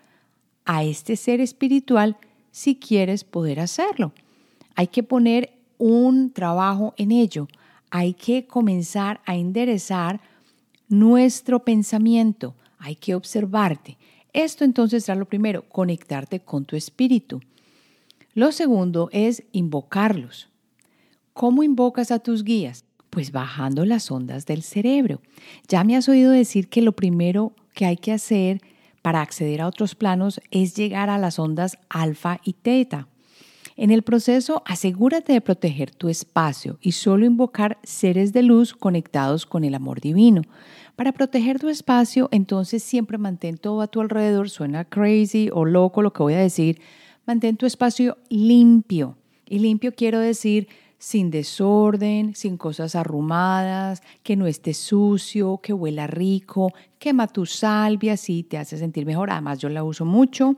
a 0.64 0.84
este 0.84 1.16
ser 1.16 1.40
espiritual 1.40 2.16
si 2.52 2.76
quieres 2.76 3.24
poder 3.24 3.58
hacerlo. 3.58 4.12
Hay 4.76 4.86
que 4.86 5.02
poner 5.02 5.58
un 5.76 6.30
trabajo 6.30 6.94
en 6.96 7.10
ello. 7.10 7.48
Hay 7.90 8.14
que 8.14 8.46
comenzar 8.46 9.20
a 9.26 9.34
enderezar 9.34 10.20
nuestro 10.88 11.64
pensamiento. 11.64 12.54
Hay 12.78 12.94
que 12.94 13.16
observarte. 13.16 13.98
Esto 14.32 14.62
entonces 14.62 15.04
será 15.04 15.18
lo 15.18 15.26
primero, 15.26 15.68
conectarte 15.68 16.38
con 16.38 16.64
tu 16.64 16.76
espíritu. 16.76 17.40
Lo 18.34 18.52
segundo 18.52 19.08
es 19.10 19.42
invocarlos. 19.50 20.48
¿Cómo 21.32 21.64
invocas 21.64 22.12
a 22.12 22.20
tus 22.20 22.44
guías? 22.44 22.84
Pues 23.12 23.30
bajando 23.30 23.84
las 23.84 24.10
ondas 24.10 24.46
del 24.46 24.62
cerebro. 24.62 25.20
Ya 25.68 25.84
me 25.84 25.96
has 25.96 26.08
oído 26.08 26.30
decir 26.32 26.68
que 26.68 26.80
lo 26.80 26.92
primero 26.92 27.52
que 27.74 27.84
hay 27.84 27.98
que 27.98 28.10
hacer 28.10 28.62
para 29.02 29.20
acceder 29.20 29.60
a 29.60 29.66
otros 29.66 29.94
planos 29.94 30.40
es 30.50 30.74
llegar 30.74 31.10
a 31.10 31.18
las 31.18 31.38
ondas 31.38 31.76
alfa 31.90 32.40
y 32.42 32.54
teta. 32.54 33.08
En 33.76 33.90
el 33.90 34.00
proceso, 34.00 34.62
asegúrate 34.64 35.34
de 35.34 35.42
proteger 35.42 35.90
tu 35.90 36.08
espacio 36.08 36.78
y 36.80 36.92
solo 36.92 37.26
invocar 37.26 37.76
seres 37.82 38.32
de 38.32 38.44
luz 38.44 38.72
conectados 38.72 39.44
con 39.44 39.64
el 39.64 39.74
amor 39.74 40.00
divino. 40.00 40.40
Para 40.96 41.12
proteger 41.12 41.58
tu 41.58 41.68
espacio, 41.68 42.30
entonces 42.32 42.82
siempre 42.82 43.18
mantén 43.18 43.58
todo 43.58 43.82
a 43.82 43.88
tu 43.88 44.00
alrededor, 44.00 44.48
suena 44.48 44.86
crazy 44.86 45.50
o 45.52 45.66
loco 45.66 46.00
lo 46.00 46.14
que 46.14 46.22
voy 46.22 46.32
a 46.32 46.38
decir, 46.38 46.80
mantén 47.26 47.58
tu 47.58 47.66
espacio 47.66 48.16
limpio. 48.30 49.18
Y 49.46 49.58
limpio 49.58 49.92
quiero 49.94 50.18
decir 50.18 50.66
sin 51.02 51.32
desorden, 51.32 52.32
sin 52.36 52.56
cosas 52.56 52.94
arrumadas, 52.94 54.04
que 54.22 54.36
no 54.36 54.46
esté 54.46 54.72
sucio, 54.72 55.58
que 55.60 55.72
huela 55.72 56.06
rico, 56.06 56.72
quema 57.00 57.26
tu 57.26 57.44
salvia, 57.44 58.12
así 58.12 58.44
te 58.44 58.56
hace 58.56 58.78
sentir 58.78 59.04
mejor. 59.04 59.32
Además, 59.32 59.58
yo 59.58 59.68
la 59.68 59.82
uso 59.82 60.04
mucho. 60.04 60.54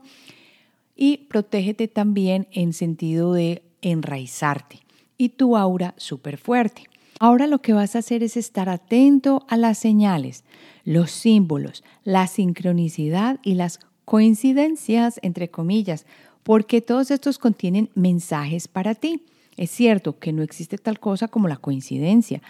Y 0.95 1.17
protégete 1.29 1.87
también 1.87 2.47
en 2.51 2.73
sentido 2.73 3.33
de 3.33 3.63
enraizarte 3.81 4.81
y 5.17 5.29
tu 5.29 5.57
aura 5.57 5.95
súper 5.97 6.37
fuerte. 6.37 6.83
Ahora 7.19 7.47
lo 7.47 7.63
que 7.63 7.73
vas 7.73 7.95
a 7.95 7.99
hacer 7.99 8.21
es 8.21 8.37
estar 8.37 8.69
atento 8.69 9.47
a 9.49 9.57
las 9.57 9.79
señales, 9.79 10.43
los 10.83 11.09
símbolos, 11.09 11.83
la 12.03 12.27
sincronicidad 12.27 13.39
y 13.41 13.55
las 13.55 13.79
coincidencias, 14.05 15.19
entre 15.23 15.49
comillas, 15.49 16.05
porque 16.43 16.81
todos 16.81 17.09
estos 17.09 17.39
contienen 17.39 17.89
mensajes 17.95 18.67
para 18.67 18.93
ti. 18.93 19.23
Es 19.57 19.71
cierto 19.71 20.19
que 20.19 20.33
no 20.33 20.43
existe 20.43 20.77
tal 20.77 20.99
cosa 20.99 21.27
como 21.27 21.47
la 21.47 21.57
coincidencia, 21.57 22.41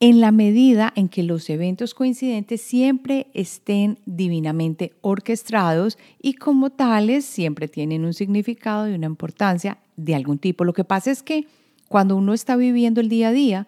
en 0.00 0.20
la 0.20 0.32
medida 0.32 0.92
en 0.96 1.08
que 1.08 1.22
los 1.22 1.48
eventos 1.48 1.94
coincidentes 1.94 2.60
siempre 2.60 3.28
estén 3.32 3.98
divinamente 4.06 4.92
orquestados 5.00 5.98
y 6.20 6.34
como 6.34 6.70
tales 6.70 7.24
siempre 7.24 7.68
tienen 7.68 8.04
un 8.04 8.12
significado 8.12 8.88
y 8.88 8.94
una 8.94 9.06
importancia 9.06 9.78
de 9.96 10.14
algún 10.14 10.38
tipo. 10.38 10.64
Lo 10.64 10.72
que 10.72 10.84
pasa 10.84 11.10
es 11.10 11.22
que 11.22 11.46
cuando 11.88 12.16
uno 12.16 12.34
está 12.34 12.56
viviendo 12.56 13.00
el 13.00 13.08
día 13.08 13.28
a 13.28 13.32
día, 13.32 13.66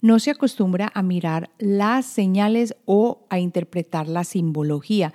no 0.00 0.18
se 0.18 0.30
acostumbra 0.30 0.90
a 0.92 1.02
mirar 1.02 1.50
las 1.58 2.06
señales 2.06 2.74
o 2.84 3.24
a 3.28 3.38
interpretar 3.38 4.08
la 4.08 4.24
simbología. 4.24 5.12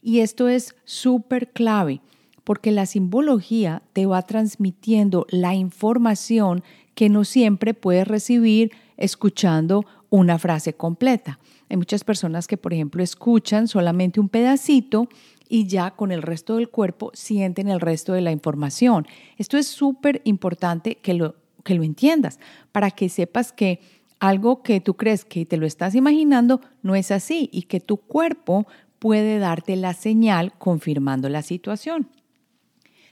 Y 0.00 0.20
esto 0.20 0.48
es 0.48 0.74
súper 0.84 1.50
clave 1.50 2.00
porque 2.48 2.72
la 2.72 2.86
simbología 2.86 3.82
te 3.92 4.06
va 4.06 4.22
transmitiendo 4.22 5.26
la 5.28 5.54
información 5.54 6.64
que 6.94 7.10
no 7.10 7.24
siempre 7.24 7.74
puedes 7.74 8.08
recibir 8.08 8.72
escuchando 8.96 9.84
una 10.08 10.38
frase 10.38 10.72
completa. 10.72 11.38
Hay 11.68 11.76
muchas 11.76 12.04
personas 12.04 12.46
que, 12.46 12.56
por 12.56 12.72
ejemplo, 12.72 13.02
escuchan 13.02 13.68
solamente 13.68 14.18
un 14.18 14.30
pedacito 14.30 15.10
y 15.46 15.66
ya 15.66 15.90
con 15.90 16.10
el 16.10 16.22
resto 16.22 16.56
del 16.56 16.70
cuerpo 16.70 17.10
sienten 17.12 17.68
el 17.68 17.82
resto 17.82 18.14
de 18.14 18.22
la 18.22 18.32
información. 18.32 19.06
Esto 19.36 19.58
es 19.58 19.66
súper 19.66 20.22
importante 20.24 20.94
que 20.94 21.12
lo, 21.12 21.34
que 21.64 21.74
lo 21.74 21.82
entiendas 21.82 22.40
para 22.72 22.90
que 22.92 23.10
sepas 23.10 23.52
que 23.52 23.80
algo 24.20 24.62
que 24.62 24.80
tú 24.80 24.94
crees 24.94 25.26
que 25.26 25.44
te 25.44 25.58
lo 25.58 25.66
estás 25.66 25.94
imaginando 25.94 26.62
no 26.82 26.94
es 26.94 27.10
así 27.10 27.50
y 27.52 27.64
que 27.64 27.80
tu 27.80 27.98
cuerpo 27.98 28.66
puede 28.98 29.38
darte 29.38 29.76
la 29.76 29.92
señal 29.92 30.54
confirmando 30.56 31.28
la 31.28 31.42
situación. 31.42 32.08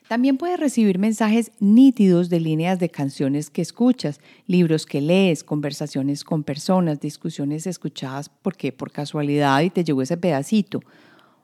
También 0.09 0.37
puedes 0.37 0.61
recibir 0.61 1.01
mensajes 1.01 1.51
nítidos 1.59 2.29
de 2.29 2.39
líneas 2.39 2.79
de 2.79 2.89
canciones 2.89 3.51
que 3.51 3.61
escuchas, 3.61 4.21
libros 4.47 4.87
que 4.87 5.01
lees, 5.01 5.43
conversaciones 5.43 6.23
con 6.23 6.45
personas, 6.45 7.01
discusiones 7.01 7.67
escuchadas 7.67 8.29
porque 8.29 8.71
por 8.71 8.93
casualidad 8.93 9.63
y 9.63 9.71
te 9.71 9.83
llegó 9.83 10.03
ese 10.03 10.17
pedacito, 10.17 10.81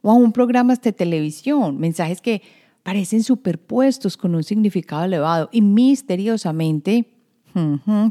o 0.01 0.11
aún 0.12 0.33
programas 0.33 0.81
de 0.81 0.92
televisión, 0.92 1.79
mensajes 1.79 2.20
que 2.20 2.42
parecen 2.85 3.25
superpuestos 3.25 4.16
con 4.16 4.35
un 4.35 4.44
significado 4.44 5.05
elevado 5.05 5.48
y 5.53 5.61
misteriosamente 5.61 7.09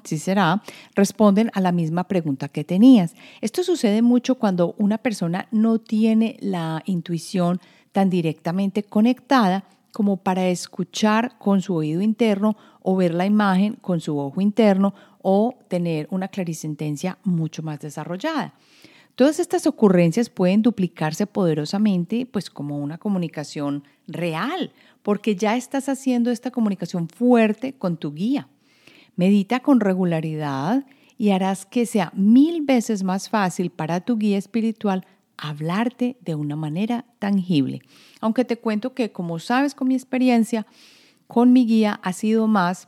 sí 0.04 0.20
será, 0.20 0.62
responden 0.96 1.50
a 1.54 1.62
la 1.62 1.72
misma 1.72 2.04
pregunta 2.04 2.48
que 2.50 2.64
tenías. 2.64 3.16
Esto 3.40 3.64
sucede 3.64 4.02
mucho 4.02 4.36
cuando 4.36 4.76
una 4.78 4.98
persona 4.98 5.48
no 5.52 5.80
tiene 5.80 6.38
la 6.42 6.84
intuición 6.86 7.60
tan 7.92 8.10
directamente 8.10 8.84
conectada 8.84 9.66
como 9.92 10.18
para 10.18 10.48
escuchar 10.48 11.38
con 11.38 11.62
su 11.62 11.76
oído 11.76 12.02
interno 12.02 12.56
o 12.82 12.96
ver 12.96 13.14
la 13.14 13.26
imagen 13.26 13.76
con 13.76 14.00
su 14.00 14.18
ojo 14.18 14.42
interno 14.42 14.94
o 15.22 15.56
tener 15.68 16.08
una 16.12 16.28
clarisentencia 16.28 17.18
mucho 17.24 17.62
más 17.64 17.80
desarrollada. 17.80 18.54
Todas 19.16 19.40
estas 19.40 19.68
ocurrencias 19.68 20.30
pueden 20.30 20.62
duplicarse 20.62 21.28
poderosamente, 21.28 22.26
pues 22.26 22.50
como 22.50 22.80
una 22.80 22.98
comunicación 22.98 23.84
real, 24.08 24.72
porque 25.04 25.36
ya 25.36 25.58
estás 25.58 25.90
haciendo 25.90 26.32
esta 26.32 26.52
comunicación 26.52 27.08
fuerte 27.10 27.74
con 27.74 27.98
tu 27.98 28.14
guía. 28.14 28.48
Medita 29.16 29.60
con 29.60 29.80
regularidad 29.80 30.86
y 31.18 31.32
harás 31.32 31.66
que 31.66 31.86
sea 31.86 32.12
mil 32.16 32.62
veces 32.64 33.04
más 33.04 33.30
fácil 33.30 33.70
para 33.70 34.00
tu 34.00 34.18
guía 34.18 34.38
espiritual 34.38 35.06
hablarte 35.38 36.18
de 36.22 36.36
una 36.36 36.56
manera 36.56 37.06
tangible. 37.20 37.82
Aunque 38.20 38.46
te 38.46 38.58
cuento 38.58 38.94
que, 38.94 39.12
como 39.12 39.40
sabes 39.40 39.76
con 39.76 39.88
mi 39.88 39.96
experiencia, 39.96 40.66
con 41.28 41.54
mi 41.54 41.66
guía 41.66 42.00
ha 42.04 42.14
sido 42.14 42.48
más 42.48 42.88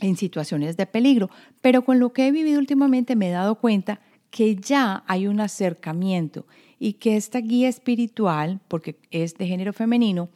en 0.00 0.16
situaciones 0.16 0.76
de 0.76 0.86
peligro, 0.86 1.30
pero 1.60 1.84
con 1.84 1.98
lo 1.98 2.12
que 2.12 2.26
he 2.26 2.32
vivido 2.32 2.58
últimamente 2.58 3.16
me 3.16 3.28
he 3.28 3.32
dado 3.32 3.56
cuenta 3.56 4.00
que 4.30 4.56
ya 4.56 5.04
hay 5.06 5.26
un 5.26 5.40
acercamiento 5.40 6.46
y 6.78 6.94
que 6.94 7.16
esta 7.16 7.40
guía 7.40 7.68
espiritual, 7.68 8.60
porque 8.68 8.98
es 9.10 9.34
de 9.36 9.46
género 9.46 9.72
femenino, 9.72 10.28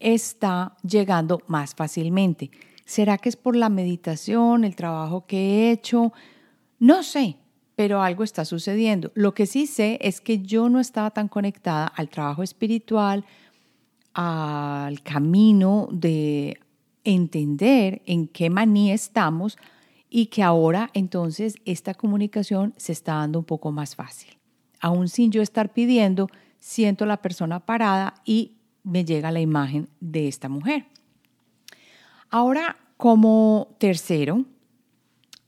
está 0.00 0.76
llegando 0.82 1.40
más 1.46 1.74
fácilmente. 1.74 2.50
¿Será 2.84 3.18
que 3.18 3.28
es 3.28 3.36
por 3.36 3.56
la 3.56 3.68
meditación, 3.68 4.64
el 4.64 4.76
trabajo 4.76 5.26
que 5.26 5.36
he 5.36 5.70
hecho? 5.72 6.12
No 6.78 7.02
sé, 7.02 7.36
pero 7.76 8.02
algo 8.02 8.24
está 8.24 8.44
sucediendo. 8.44 9.10
Lo 9.14 9.34
que 9.34 9.46
sí 9.46 9.66
sé 9.66 9.98
es 10.00 10.20
que 10.20 10.40
yo 10.40 10.68
no 10.68 10.80
estaba 10.80 11.10
tan 11.10 11.28
conectada 11.28 11.86
al 11.86 12.08
trabajo 12.08 12.42
espiritual, 12.42 13.24
al 14.12 15.02
camino 15.02 15.88
de 15.90 16.60
entender 17.02 18.02
en 18.06 18.28
qué 18.28 18.48
maní 18.48 18.92
estamos 18.92 19.58
y 20.08 20.26
que 20.26 20.42
ahora 20.42 20.90
entonces 20.94 21.56
esta 21.64 21.94
comunicación 21.94 22.72
se 22.76 22.92
está 22.92 23.14
dando 23.14 23.40
un 23.40 23.44
poco 23.44 23.72
más 23.72 23.96
fácil. 23.96 24.38
Aún 24.80 25.08
sin 25.08 25.32
yo 25.32 25.42
estar 25.42 25.72
pidiendo, 25.72 26.28
siento 26.60 27.06
la 27.06 27.16
persona 27.16 27.60
parada 27.60 28.14
y 28.24 28.52
me 28.84 29.04
llega 29.04 29.32
la 29.32 29.40
imagen 29.40 29.88
de 30.00 30.28
esta 30.28 30.48
mujer. 30.48 30.86
Ahora, 32.30 32.76
como 32.96 33.74
tercero, 33.78 34.44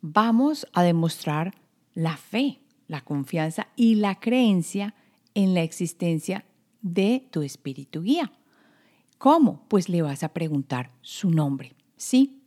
vamos 0.01 0.67
a 0.73 0.83
demostrar 0.83 1.55
la 1.97 2.17
fe, 2.17 2.61
la 2.87 3.01
confianza 3.01 3.69
y 3.75 3.97
la 3.97 4.21
creencia 4.21 4.95
en 5.35 5.55
la 5.55 5.63
existencia 5.63 6.45
de 6.83 7.27
tu 7.31 7.43
espíritu 7.43 8.03
guía. 8.03 8.31
¿Cómo? 9.19 9.65
Pues 9.67 9.89
le 9.89 10.03
vas 10.03 10.23
a 10.23 10.29
preguntar 10.29 10.91
su 11.01 11.31
nombre. 11.31 11.75
Sí. 11.97 12.43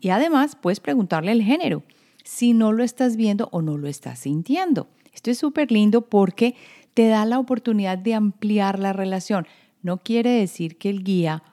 Y 0.00 0.10
además 0.10 0.56
puedes 0.56 0.80
preguntarle 0.80 1.32
el 1.32 1.42
género, 1.42 1.84
si 2.24 2.52
no 2.52 2.72
lo 2.72 2.82
estás 2.82 3.16
viendo 3.16 3.48
o 3.52 3.62
no 3.62 3.78
lo 3.78 3.88
estás 3.88 4.18
sintiendo. 4.18 4.88
Esto 5.14 5.30
es 5.30 5.38
súper 5.38 5.70
lindo 5.70 6.02
porque 6.02 6.56
te 6.94 7.06
da 7.06 7.24
la 7.24 7.38
oportunidad 7.38 7.96
de 7.96 8.14
ampliar 8.14 8.78
la 8.78 8.92
relación. 8.92 9.46
No 9.82 9.98
quiere 9.98 10.30
decir 10.30 10.78
que 10.78 10.90
el 10.90 11.04
guía 11.04 11.44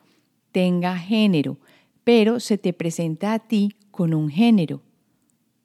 tenga 0.51 0.97
género, 0.97 1.59
pero 2.03 2.39
se 2.39 2.57
te 2.57 2.73
presenta 2.73 3.33
a 3.33 3.39
ti 3.39 3.75
con 3.91 4.15
un 4.15 4.29
género 4.29 4.81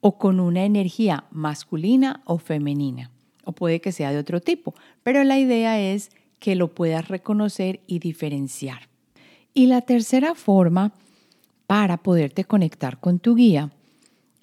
o 0.07 0.19
con 0.19 0.39
una 0.39 0.65
energía 0.65 1.23
masculina 1.31 2.21
o 2.25 2.37
femenina, 2.37 3.09
o 3.43 3.53
puede 3.53 3.81
que 3.81 3.91
sea 3.91 4.11
de 4.11 4.19
otro 4.19 4.39
tipo, 4.39 4.75
pero 5.01 5.23
la 5.23 5.39
idea 5.39 5.79
es 5.79 6.11
que 6.37 6.53
lo 6.53 6.75
puedas 6.75 7.07
reconocer 7.07 7.79
y 7.87 7.97
diferenciar. 7.97 8.87
Y 9.55 9.65
la 9.65 9.81
tercera 9.81 10.35
forma 10.35 10.93
para 11.65 11.97
poderte 11.97 12.43
conectar 12.43 12.99
con 12.99 13.17
tu 13.17 13.33
guía 13.33 13.71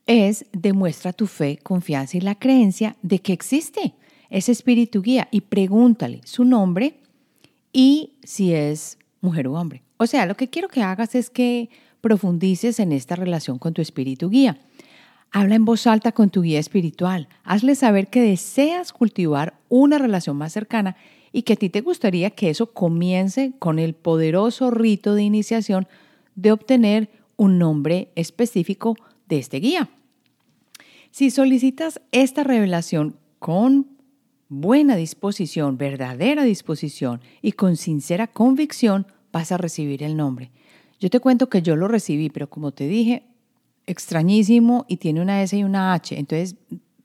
es 0.07 0.47
demuestra 0.51 1.13
tu 1.13 1.29
fe, 1.29 1.61
confianza 1.63 2.17
y 2.17 2.23
la 2.23 2.35
creencia 2.35 2.97
de 3.03 3.21
que 3.21 3.33
existe 3.33 3.95
ese 4.31 4.51
espíritu 4.51 5.01
guía 5.01 5.29
y 5.31 5.43
pregúntale 5.43 6.23
su 6.25 6.45
nombre 6.45 6.99
y 7.73 8.15
si 8.25 8.53
es 8.53 8.99
mujer 9.21 9.47
o 9.47 9.53
hombre. 9.53 9.85
O 9.99 10.09
sea, 10.09 10.27
lo 10.27 10.35
que 10.35 10.51
quiero 10.51 10.67
que 10.67 10.83
hagas 10.83 11.15
es 11.15 11.31
que 11.31 11.71
profundices 12.01 12.81
en 12.81 12.91
esta 12.91 13.15
relación 13.15 13.61
con 13.61 13.73
tu 13.73 13.81
espíritu 13.81 14.29
guía. 14.29 14.59
Habla 15.35 15.55
en 15.55 15.65
voz 15.65 15.87
alta 15.87 16.13
con 16.13 16.29
tu 16.29 16.43
guía 16.43 16.61
espiritual. 16.61 17.27
Hazle 17.43 17.75
saber 17.75 18.09
que 18.09 18.21
deseas 18.21 18.93
cultivar 18.93 19.55
una 19.71 19.97
relación 19.97 20.37
más 20.37 20.53
cercana 20.53 20.95
y 21.33 21.43
que 21.43 21.55
a 21.55 21.57
ti 21.57 21.71
te 21.71 21.81
gustaría 21.81 22.31
que 22.31 22.51
eso 22.51 22.73
comience 22.75 23.55
con 23.59 23.79
el 23.79 23.95
poderoso 23.95 24.71
rito 24.71 25.15
de 25.15 25.23
iniciación 25.23 25.89
de 26.35 26.53
obtener 26.53 27.11
un 27.37 27.59
nombre 27.59 28.11
específico 28.15 28.95
de 29.27 29.39
este 29.39 29.57
guía. 29.57 29.89
Si 31.11 31.31
solicitas 31.31 32.03
esta 32.13 32.45
revelación 32.45 33.17
con 33.39 33.87
buena 34.51 34.97
disposición, 34.97 35.79
verdadera 35.79 36.45
disposición 36.45 37.23
y 37.41 37.53
con 37.53 37.77
sincera 37.77 38.27
convicción, 38.27 39.07
vas 39.33 39.51
a 39.51 39.57
recibir 39.57 40.03
el 40.03 40.15
nombre. 40.15 40.51
Yo 41.01 41.09
te 41.09 41.21
cuento 41.21 41.49
que 41.49 41.63
yo 41.63 41.75
lo 41.75 41.89
recibí, 41.89 42.29
pero 42.29 42.51
como 42.51 42.73
te 42.73 42.87
dije, 42.87 43.25
extrañísimo 43.87 44.85
y 44.89 44.97
tiene 44.97 45.21
una 45.21 45.43
S 45.43 45.57
y 45.57 45.65
una 45.65 45.93
H, 45.93 46.19
entonces 46.19 46.57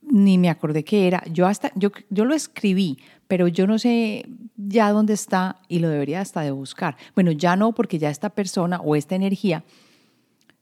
ni 0.01 0.37
me 0.37 0.49
acordé 0.49 0.83
qué 0.83 1.07
era. 1.07 1.23
Yo 1.31 1.47
hasta 1.47 1.71
yo, 1.75 1.91
yo 2.09 2.25
lo 2.25 2.33
escribí, 2.33 2.97
pero 3.27 3.47
yo 3.47 3.67
no 3.67 3.77
sé 3.77 4.25
ya 4.55 4.91
dónde 4.91 5.13
está 5.13 5.61
y 5.67 5.79
lo 5.79 5.89
debería 5.89 6.21
hasta 6.21 6.41
de 6.41 6.51
buscar. 6.51 6.97
Bueno, 7.13 7.31
ya 7.31 7.55
no 7.55 7.73
porque 7.73 7.99
ya 7.99 8.09
esta 8.09 8.29
persona 8.29 8.79
o 8.79 8.95
esta 8.95 9.15
energía 9.15 9.63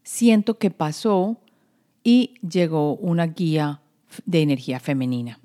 siento 0.04 0.58
que 0.58 0.71
pasó 0.71 1.38
y 2.04 2.36
llegó 2.47 2.95
una 2.95 3.28
guía 3.28 3.82
de 4.25 4.41
energía 4.41 4.80
femenina. 4.80 5.39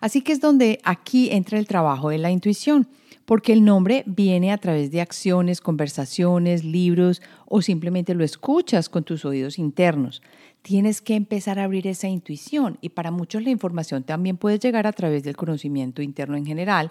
Así 0.00 0.22
que 0.22 0.32
es 0.32 0.40
donde 0.40 0.78
aquí 0.84 1.30
entra 1.30 1.58
el 1.58 1.66
trabajo 1.66 2.10
de 2.10 2.18
la 2.18 2.30
intuición 2.30 2.88
porque 3.28 3.52
el 3.52 3.62
nombre 3.62 4.04
viene 4.06 4.52
a 4.52 4.56
través 4.56 4.90
de 4.90 5.02
acciones, 5.02 5.60
conversaciones, 5.60 6.64
libros 6.64 7.20
o 7.44 7.60
simplemente 7.60 8.14
lo 8.14 8.24
escuchas 8.24 8.88
con 8.88 9.04
tus 9.04 9.26
oídos 9.26 9.58
internos. 9.58 10.22
Tienes 10.62 11.02
que 11.02 11.14
empezar 11.14 11.58
a 11.58 11.64
abrir 11.64 11.86
esa 11.86 12.08
intuición 12.08 12.78
y 12.80 12.88
para 12.88 13.10
muchos 13.10 13.42
la 13.42 13.50
información 13.50 14.02
también 14.02 14.38
puede 14.38 14.58
llegar 14.58 14.86
a 14.86 14.94
través 14.94 15.24
del 15.24 15.36
conocimiento 15.36 16.00
interno 16.00 16.38
en 16.38 16.46
general, 16.46 16.90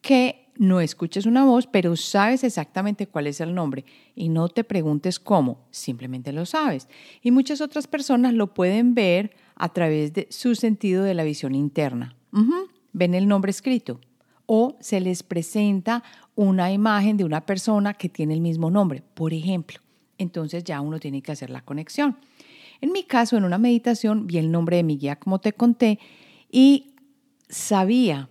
que 0.00 0.46
no 0.54 0.80
escuches 0.80 1.26
una 1.26 1.44
voz, 1.44 1.66
pero 1.66 1.96
sabes 1.96 2.44
exactamente 2.44 3.08
cuál 3.08 3.26
es 3.26 3.40
el 3.40 3.52
nombre 3.52 3.84
y 4.14 4.28
no 4.28 4.48
te 4.48 4.62
preguntes 4.62 5.18
cómo, 5.18 5.66
simplemente 5.72 6.32
lo 6.32 6.46
sabes. 6.46 6.86
Y 7.22 7.32
muchas 7.32 7.60
otras 7.60 7.88
personas 7.88 8.34
lo 8.34 8.54
pueden 8.54 8.94
ver 8.94 9.34
a 9.56 9.68
través 9.70 10.12
de 10.12 10.28
su 10.30 10.54
sentido 10.54 11.02
de 11.02 11.14
la 11.14 11.24
visión 11.24 11.56
interna. 11.56 12.14
Ven 12.92 13.14
el 13.14 13.26
nombre 13.26 13.50
escrito, 13.50 13.98
o 14.46 14.76
se 14.80 15.00
les 15.00 15.22
presenta 15.22 16.02
una 16.34 16.72
imagen 16.72 17.16
de 17.16 17.24
una 17.24 17.44
persona 17.44 17.94
que 17.94 18.08
tiene 18.08 18.34
el 18.34 18.40
mismo 18.40 18.70
nombre, 18.70 19.02
por 19.14 19.32
ejemplo. 19.32 19.80
Entonces 20.18 20.64
ya 20.64 20.80
uno 20.80 20.98
tiene 20.98 21.22
que 21.22 21.32
hacer 21.32 21.50
la 21.50 21.62
conexión. 21.62 22.16
En 22.80 22.92
mi 22.92 23.04
caso, 23.04 23.36
en 23.36 23.44
una 23.44 23.58
meditación, 23.58 24.26
vi 24.26 24.38
el 24.38 24.50
nombre 24.50 24.76
de 24.76 24.82
mi 24.82 24.96
guía, 24.96 25.16
como 25.16 25.40
te 25.40 25.52
conté, 25.52 25.98
y 26.50 26.94
sabía 27.48 28.28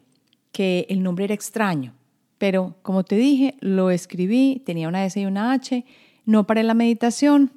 que 0.51 0.85
el 0.89 1.01
nombre 1.03 1.25
era 1.25 1.33
extraño, 1.33 1.93
pero 2.37 2.75
como 2.81 3.03
te 3.03 3.15
dije, 3.15 3.55
lo 3.61 3.91
escribí, 3.91 4.61
tenía 4.65 4.87
una 4.87 5.05
S 5.05 5.19
y 5.19 5.25
una 5.25 5.53
H, 5.53 5.85
no 6.25 6.45
paré 6.45 6.63
la 6.63 6.73
meditación 6.73 7.51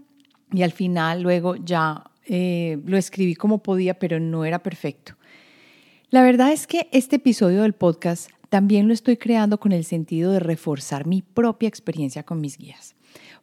y 0.52 0.62
al 0.62 0.72
final 0.72 1.22
luego 1.22 1.56
ya 1.56 2.04
eh, 2.26 2.78
lo 2.84 2.96
escribí 2.96 3.34
como 3.34 3.58
podía, 3.62 3.98
pero 3.98 4.20
no 4.20 4.44
era 4.44 4.62
perfecto. 4.62 5.14
La 6.10 6.22
verdad 6.22 6.52
es 6.52 6.66
que 6.66 6.88
este 6.92 7.16
episodio 7.16 7.62
del 7.62 7.72
podcast 7.72 8.30
también 8.54 8.86
lo 8.86 8.94
estoy 8.94 9.16
creando 9.16 9.58
con 9.58 9.72
el 9.72 9.84
sentido 9.84 10.30
de 10.30 10.38
reforzar 10.38 11.08
mi 11.08 11.22
propia 11.22 11.68
experiencia 11.68 12.22
con 12.22 12.40
mis 12.40 12.56
guías, 12.56 12.94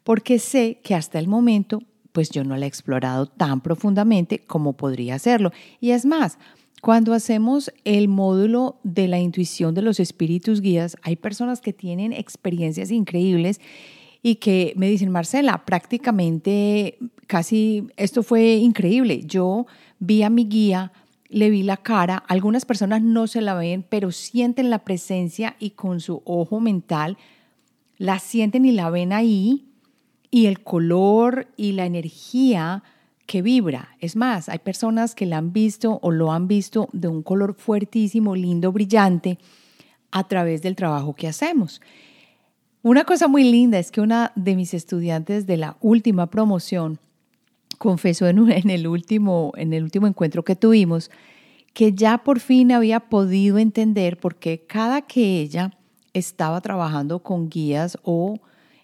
porque 0.05 0.39
sé 0.39 0.79
que 0.85 0.95
hasta 0.95 1.19
el 1.19 1.27
momento 1.27 1.83
pues 2.13 2.29
yo 2.29 2.45
no 2.45 2.55
la 2.55 2.63
he 2.63 2.69
explorado 2.69 3.25
tan 3.25 3.59
profundamente 3.59 4.39
como 4.39 4.71
podría 4.71 5.15
hacerlo. 5.15 5.51
Y 5.81 5.91
es 5.91 6.05
más, 6.05 6.37
cuando 6.81 7.13
hacemos 7.13 7.73
el 7.83 8.07
módulo 8.07 8.79
de 8.83 9.09
la 9.09 9.19
intuición 9.19 9.75
de 9.75 9.81
los 9.81 9.99
espíritus 9.99 10.61
guías, 10.61 10.95
hay 11.01 11.17
personas 11.17 11.59
que 11.59 11.73
tienen 11.73 12.13
experiencias 12.13 12.89
increíbles 12.89 13.59
y 14.23 14.35
que 14.35 14.71
me 14.77 14.89
dicen, 14.89 15.11
Marcela, 15.11 15.65
prácticamente 15.65 16.99
casi 17.27 17.85
esto 17.97 18.23
fue 18.23 18.53
increíble. 18.53 19.23
Yo 19.25 19.65
vi 19.99 20.23
a 20.23 20.29
mi 20.29 20.45
guía, 20.45 20.93
le 21.31 21.49
vi 21.49 21.63
la 21.63 21.77
cara, 21.77 22.17
algunas 22.27 22.65
personas 22.65 23.01
no 23.01 23.25
se 23.25 23.39
la 23.39 23.53
ven, 23.53 23.85
pero 23.87 24.11
sienten 24.11 24.69
la 24.69 24.79
presencia 24.79 25.55
y 25.59 25.71
con 25.71 26.01
su 26.01 26.21
ojo 26.25 26.59
mental 26.59 27.17
la 27.97 28.19
sienten 28.19 28.65
y 28.65 28.71
la 28.71 28.89
ven 28.89 29.13
ahí 29.13 29.69
y 30.29 30.47
el 30.47 30.61
color 30.61 31.47
y 31.55 31.71
la 31.71 31.85
energía 31.85 32.83
que 33.25 33.41
vibra. 33.41 33.95
Es 33.99 34.17
más, 34.17 34.49
hay 34.49 34.59
personas 34.59 35.15
que 35.15 35.25
la 35.25 35.37
han 35.37 35.53
visto 35.53 35.99
o 36.01 36.11
lo 36.11 36.33
han 36.33 36.49
visto 36.49 36.89
de 36.91 37.07
un 37.07 37.23
color 37.23 37.53
fuertísimo, 37.53 38.35
lindo, 38.35 38.73
brillante 38.73 39.39
a 40.11 40.27
través 40.27 40.61
del 40.61 40.75
trabajo 40.75 41.15
que 41.15 41.29
hacemos. 41.29 41.79
Una 42.81 43.05
cosa 43.05 43.29
muy 43.29 43.49
linda 43.49 43.79
es 43.79 43.89
que 43.89 44.01
una 44.01 44.33
de 44.35 44.57
mis 44.57 44.73
estudiantes 44.73 45.47
de 45.47 45.55
la 45.55 45.77
última 45.79 46.29
promoción 46.29 46.99
confesó 47.81 48.27
en, 48.27 48.69
el, 48.69 48.85
último, 48.85 49.53
en 49.57 49.73
el 49.73 49.81
último 49.81 50.05
encuentro 50.05 50.43
que 50.43 50.55
tuvimos 50.55 51.09
que 51.73 51.93
ya 51.93 52.19
por 52.19 52.39
fin 52.39 52.71
había 52.71 52.99
podido 52.99 53.57
entender 53.57 54.19
por 54.19 54.35
qué 54.35 54.67
cada 54.67 55.01
que 55.01 55.41
ella 55.41 55.75
estaba 56.13 56.61
trabajando 56.61 57.23
con 57.23 57.49
guías 57.49 57.97
o 58.03 58.35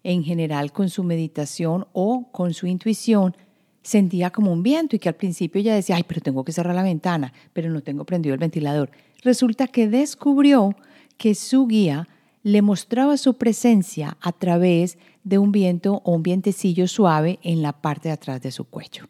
en 0.01 0.23
general 0.23 0.71
con 0.71 0.89
su 0.89 1.03
meditación 1.03 1.85
o 1.93 2.31
con 2.31 2.55
su 2.55 2.65
intuición, 2.65 3.37
sentía 3.83 4.31
como 4.31 4.51
un 4.51 4.63
viento 4.63 4.95
y 4.95 4.99
que 4.99 5.09
al 5.09 5.15
principio 5.15 5.61
ella 5.61 5.75
decía, 5.75 5.97
ay, 5.97 6.03
pero 6.07 6.21
tengo 6.21 6.43
que 6.43 6.51
cerrar 6.51 6.73
la 6.73 6.81
ventana, 6.81 7.33
pero 7.53 7.69
no 7.69 7.81
tengo 7.81 8.03
prendido 8.03 8.33
el 8.33 8.39
ventilador. 8.39 8.89
Resulta 9.21 9.67
que 9.67 9.87
descubrió 9.87 10.75
que 11.17 11.35
su 11.35 11.67
guía 11.67 12.07
le 12.47 12.61
mostraba 12.61 13.17
su 13.17 13.33
presencia 13.33 14.17
a 14.21 14.31
través 14.31 14.97
de 15.25 15.37
un 15.37 15.51
viento 15.51 16.01
o 16.05 16.13
un 16.13 16.23
vientecillo 16.23 16.87
suave 16.87 17.39
en 17.43 17.61
la 17.61 17.73
parte 17.73 18.07
de 18.07 18.13
atrás 18.13 18.41
de 18.41 18.51
su 18.51 18.63
cuello. 18.63 19.09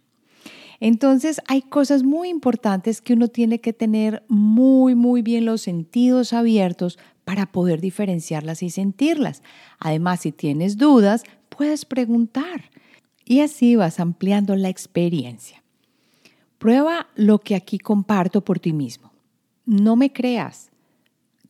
Entonces 0.79 1.39
hay 1.47 1.61
cosas 1.61 2.01
muy 2.01 2.29
importantes 2.29 2.99
que 2.99 3.13
uno 3.13 3.27
tiene 3.27 3.61
que 3.61 3.73
tener 3.73 4.23
muy, 4.27 4.95
muy 4.95 5.21
bien 5.21 5.45
los 5.45 5.61
sentidos 5.61 6.33
abiertos 6.33 6.97
para 7.25 7.45
poder 7.45 7.79
diferenciarlas 7.79 8.63
y 8.63 8.71
sentirlas. 8.71 9.43
Además, 9.77 10.21
si 10.21 10.31
tienes 10.31 10.77
dudas, 10.77 11.23
puedes 11.49 11.85
preguntar 11.85 12.71
y 13.23 13.41
así 13.41 13.75
vas 13.75 13.99
ampliando 13.99 14.55
la 14.55 14.69
experiencia. 14.69 15.63
Prueba 16.57 17.07
lo 17.15 17.37
que 17.37 17.53
aquí 17.53 17.77
comparto 17.77 18.43
por 18.43 18.57
ti 18.59 18.73
mismo. 18.73 19.11
No 19.65 19.95
me 19.95 20.11
creas. 20.11 20.66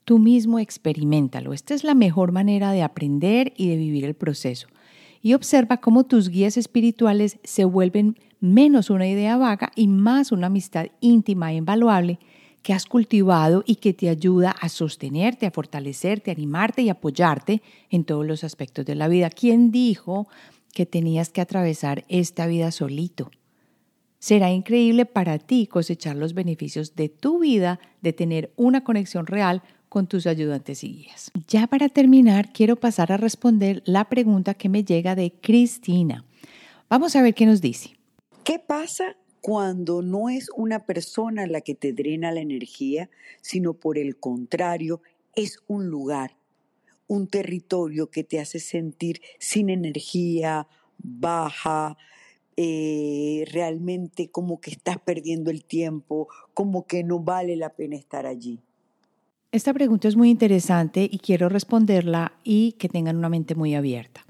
Tú 0.07 0.19
mismo 0.19 0.57
experimentalo. 0.59 1.51
Esta 1.51 1.73
es 1.73 1.83
la 1.83 1.93
mejor 1.93 2.31
manera 2.31 2.71
de 2.71 2.81
aprender 2.81 3.51
y 3.57 3.67
de 3.67 3.75
vivir 3.75 4.05
el 4.05 4.13
proceso. 4.13 4.69
Y 5.21 5.33
observa 5.33 5.81
cómo 5.81 6.05
tus 6.05 6.29
guías 6.29 6.55
espirituales 6.55 7.39
se 7.43 7.65
vuelven 7.65 8.17
menos 8.39 8.89
una 8.89 9.05
idea 9.05 9.35
vaga 9.35 9.69
y 9.75 9.89
más 9.89 10.31
una 10.31 10.47
amistad 10.47 10.85
íntima 11.01 11.51
e 11.51 11.55
invaluable 11.55 12.19
que 12.63 12.71
has 12.71 12.85
cultivado 12.85 13.65
y 13.67 13.75
que 13.75 13.91
te 13.91 14.07
ayuda 14.07 14.51
a 14.51 14.69
sostenerte, 14.69 15.45
a 15.45 15.51
fortalecerte, 15.51 16.31
a 16.31 16.35
animarte 16.35 16.83
y 16.83 16.89
apoyarte 16.89 17.61
en 17.89 18.05
todos 18.05 18.25
los 18.25 18.45
aspectos 18.45 18.85
de 18.85 18.95
la 18.95 19.09
vida. 19.09 19.29
¿Quién 19.29 19.71
dijo 19.71 20.29
que 20.73 20.85
tenías 20.85 21.31
que 21.31 21.41
atravesar 21.41 22.05
esta 22.07 22.47
vida 22.47 22.71
solito? 22.71 23.29
Será 24.19 24.51
increíble 24.51 25.05
para 25.05 25.37
ti 25.37 25.67
cosechar 25.67 26.15
los 26.15 26.33
beneficios 26.33 26.95
de 26.95 27.09
tu 27.09 27.39
vida 27.39 27.81
de 28.01 28.13
tener 28.13 28.53
una 28.55 28.85
conexión 28.85 29.27
real 29.27 29.63
con 29.89 30.07
tus 30.07 30.27
ayudantes 30.27 30.83
y 30.83 30.93
guías. 30.93 31.31
Ya 31.47 31.67
para 31.67 31.89
terminar, 31.89 32.51
quiero 32.51 32.75
pasar 32.75 33.11
a 33.11 33.17
responder 33.17 33.81
la 33.85 34.09
pregunta 34.09 34.53
que 34.53 34.69
me 34.69 34.83
llega 34.83 35.15
de 35.15 35.31
Cristina. 35.31 36.25
Vamos 36.89 37.15
a 37.15 37.21
ver 37.21 37.33
qué 37.33 37.45
nos 37.45 37.61
dice. 37.61 37.97
¿Qué 38.43 38.59
pasa 38.59 39.17
cuando 39.41 40.01
no 40.01 40.29
es 40.29 40.49
una 40.55 40.85
persona 40.85 41.47
la 41.47 41.61
que 41.61 41.75
te 41.75 41.93
drena 41.93 42.31
la 42.31 42.41
energía, 42.41 43.09
sino 43.41 43.73
por 43.73 43.97
el 43.97 44.17
contrario, 44.17 45.01
es 45.35 45.59
un 45.67 45.87
lugar, 45.87 46.35
un 47.07 47.27
territorio 47.27 48.09
que 48.09 48.23
te 48.23 48.39
hace 48.39 48.59
sentir 48.59 49.21
sin 49.39 49.69
energía, 49.69 50.67
baja, 50.97 51.97
eh, 52.57 53.45
realmente 53.51 54.31
como 54.31 54.59
que 54.59 54.71
estás 54.71 54.97
perdiendo 54.97 55.51
el 55.51 55.63
tiempo, 55.63 56.27
como 56.53 56.87
que 56.87 57.03
no 57.03 57.19
vale 57.19 57.55
la 57.55 57.75
pena 57.75 57.95
estar 57.95 58.25
allí. 58.25 58.59
Esta 59.51 59.73
pregunta 59.73 60.09
es 60.09 60.17
muy 60.17 60.29
interesante 60.29 61.07
y 61.09 61.19
quiero 61.19 61.47
responderla 61.47 62.33
y 62.43 62.73
que 62.73 62.89
tengan 62.89 63.15
una 63.15 63.29
mente 63.29 63.55
muy 63.55 63.75
abierta. 63.75 64.25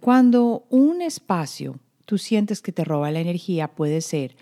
Cuando 0.00 0.64
un 0.70 1.02
espacio 1.02 1.80
tú 2.06 2.16
sientes 2.16 2.62
que 2.62 2.72
te 2.72 2.84
roba 2.84 3.10
la 3.10 3.20
energía 3.20 3.68
puede 3.68 4.00
ser 4.00 4.36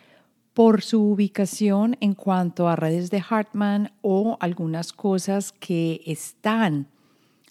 por 0.53 0.83
su 0.83 1.03
ubicación 1.03 1.97
en 2.01 2.15
cuanto 2.15 2.69
a 2.69 2.77
redes 2.77 3.11
de 3.11 3.23
Hartman 3.27 3.93
o 4.03 4.37
algunas 4.41 4.93
cosas 4.93 5.53
que 5.53 6.03
están 6.05 6.89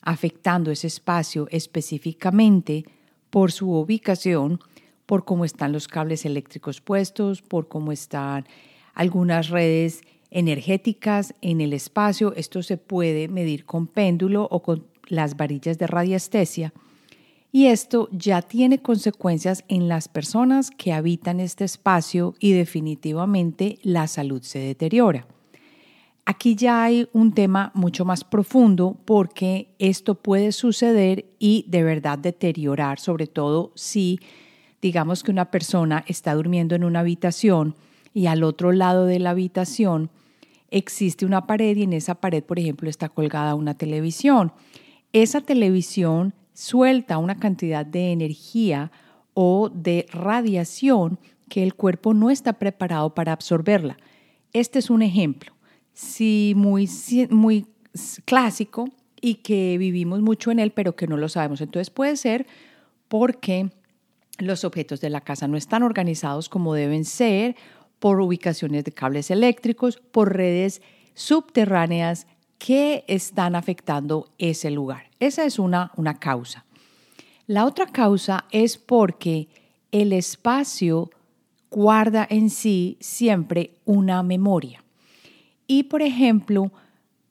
afectando 0.03 0.71
ese 0.71 0.87
espacio 0.87 1.47
específicamente 1.49 2.85
por 3.29 3.51
su 3.51 3.71
ubicación, 3.71 4.59
por 5.05 5.25
cómo 5.25 5.43
están 5.43 5.71
los 5.71 5.87
cables 5.87 6.25
eléctricos 6.25 6.81
puestos, 6.81 7.41
por 7.41 7.67
cómo 7.67 7.91
están 7.91 8.45
algunas 8.93 9.49
redes 9.49 10.01
energéticas 10.31 11.33
en 11.41 11.61
el 11.61 11.73
espacio. 11.73 12.33
Esto 12.35 12.63
se 12.63 12.77
puede 12.77 13.27
medir 13.27 13.65
con 13.65 13.87
péndulo 13.87 14.47
o 14.51 14.61
con 14.61 14.85
las 15.07 15.37
varillas 15.37 15.77
de 15.77 15.87
radiestesia 15.87 16.73
y 17.51 17.67
esto 17.67 18.09
ya 18.11 18.41
tiene 18.41 18.81
consecuencias 18.81 19.63
en 19.67 19.87
las 19.87 20.07
personas 20.07 20.69
que 20.69 20.93
habitan 20.93 21.39
este 21.39 21.63
espacio 21.63 22.35
y 22.39 22.51
definitivamente 22.51 23.79
la 23.83 24.07
salud 24.07 24.41
se 24.43 24.59
deteriora. 24.59 25.25
Aquí 26.25 26.55
ya 26.55 26.83
hay 26.83 27.07
un 27.13 27.33
tema 27.33 27.71
mucho 27.73 28.03
más 28.03 28.25
profundo 28.25 28.97
porque 29.05 29.69
esto 29.79 30.15
puede 30.15 30.51
suceder 30.51 31.25
y 31.39 31.65
de 31.69 31.83
verdad 31.83 32.19
deteriorar, 32.19 32.99
sobre 32.99 33.27
todo 33.27 33.71
si 33.75 34.19
digamos 34.81 35.23
que 35.23 35.31
una 35.31 35.49
persona 35.49 36.03
está 36.05 36.35
durmiendo 36.35 36.75
en 36.75 36.83
una 36.83 36.99
habitación 36.99 37.75
y 38.17 38.25
al 38.25 38.43
otro 38.43 38.71
lado 38.71 39.05
de 39.05 39.19
la 39.19 39.29
habitación 39.29 40.09
existe 40.71 41.23
una 41.23 41.45
pared 41.45 41.77
y 41.77 41.83
en 41.83 41.93
esa 41.93 42.15
pared, 42.15 42.43
por 42.43 42.57
ejemplo, 42.57 42.89
está 42.89 43.09
colgada 43.09 43.53
una 43.53 43.75
televisión. 43.77 44.53
Esa 45.13 45.41
televisión 45.41 46.33
suelta 46.51 47.19
una 47.19 47.37
cantidad 47.37 47.85
de 47.85 48.11
energía 48.11 48.91
o 49.35 49.69
de 49.69 50.07
radiación 50.11 51.19
que 51.47 51.61
el 51.61 51.75
cuerpo 51.75 52.15
no 52.15 52.31
está 52.31 52.53
preparado 52.53 53.13
para 53.13 53.33
absorberla. 53.33 53.97
Este 54.51 54.79
es 54.79 54.89
un 54.89 55.03
ejemplo, 55.03 55.53
sí, 55.93 56.53
muy, 56.55 56.89
muy 57.29 57.67
clásico 58.25 58.89
y 59.21 59.35
que 59.35 59.77
vivimos 59.77 60.21
mucho 60.21 60.49
en 60.49 60.57
él, 60.57 60.71
pero 60.71 60.95
que 60.95 61.05
no 61.05 61.17
lo 61.17 61.29
sabemos. 61.29 61.61
Entonces 61.61 61.91
puede 61.91 62.17
ser 62.17 62.47
porque 63.09 63.69
los 64.39 64.63
objetos 64.63 65.01
de 65.01 65.11
la 65.11 65.21
casa 65.21 65.47
no 65.47 65.55
están 65.55 65.83
organizados 65.83 66.49
como 66.49 66.73
deben 66.73 67.05
ser, 67.05 67.55
por 67.99 68.21
ubicaciones 68.21 68.83
de 68.83 68.91
cables 68.91 69.31
eléctricos, 69.31 70.01
por 70.11 70.35
redes 70.35 70.81
subterráneas 71.13 72.27
que 72.57 73.03
están 73.07 73.55
afectando 73.55 74.29
ese 74.37 74.71
lugar. 74.71 75.09
Esa 75.19 75.45
es 75.45 75.59
una, 75.59 75.91
una 75.95 76.19
causa. 76.19 76.65
La 77.47 77.65
otra 77.65 77.87
causa 77.87 78.45
es 78.51 78.77
porque 78.77 79.47
el 79.91 80.13
espacio 80.13 81.09
guarda 81.71 82.27
en 82.29 82.49
sí 82.49 82.97
siempre 82.99 83.71
una 83.85 84.23
memoria. 84.23 84.83
Y 85.65 85.83
por 85.83 86.01
ejemplo, 86.01 86.71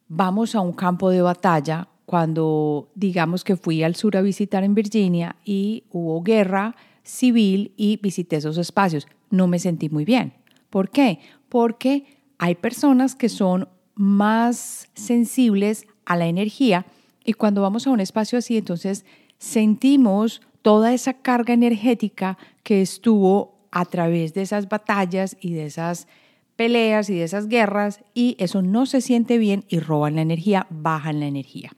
vamos 0.09 0.55
a 0.55 0.61
un 0.61 0.73
campo 0.73 1.11
de 1.11 1.23
batalla 1.23 1.89
cuando 2.05 2.89
digamos 2.95 3.45
que 3.45 3.57
fui 3.57 3.83
al 3.83 3.97
sur 3.97 4.17
a 4.17 4.23
visitar 4.23 4.63
en 4.63 4.75
Virginia 4.75 5.37
y 5.45 5.85
hubo 5.91 6.23
guerra 6.23 6.77
civil 7.03 7.73
y 7.77 7.99
visité 7.99 8.37
esos 8.37 8.59
espacios. 8.59 9.07
No 9.31 9.47
me 9.47 9.59
sentí 9.59 9.89
muy 9.89 10.05
bien. 10.05 10.33
¿Por 10.77 10.91
qué? 10.91 11.21
Porque 11.49 12.05
hay 12.37 12.55
personas 12.55 13.15
que 13.15 13.31
son 13.31 13.71
más 13.95 14.91
sensibles 14.93 15.87
a 16.05 16.17
la 16.17 16.27
energía 16.27 16.85
y 17.25 17.33
cuando 17.33 17.63
vamos 17.63 17.87
a 17.87 17.91
un 17.91 18.01
espacio 18.01 18.39
así, 18.39 18.59
entonces 18.59 19.07
sentimos 19.39 20.43
toda 20.61 20.93
esa 20.93 21.15
carga 21.15 21.55
energética 21.55 22.37
que 22.63 22.83
estuvo 22.83 23.67
a 23.71 23.87
través 23.87 24.35
de 24.35 24.43
esas 24.43 24.69
batallas 24.69 25.39
y 25.41 25.55
de 25.55 25.65
esas 25.65 26.09
peleas 26.57 27.09
y 27.09 27.15
de 27.15 27.25
esas 27.25 27.49
guerras 27.49 28.01
y 28.13 28.37
eso 28.39 28.61
no 28.61 28.85
se 28.85 29.01
siente 29.01 29.39
bien 29.39 29.65
y 29.69 29.79
roban 29.79 30.17
la 30.17 30.21
energía, 30.21 30.67
bajan 30.69 31.21
la 31.21 31.27
energía. 31.27 31.73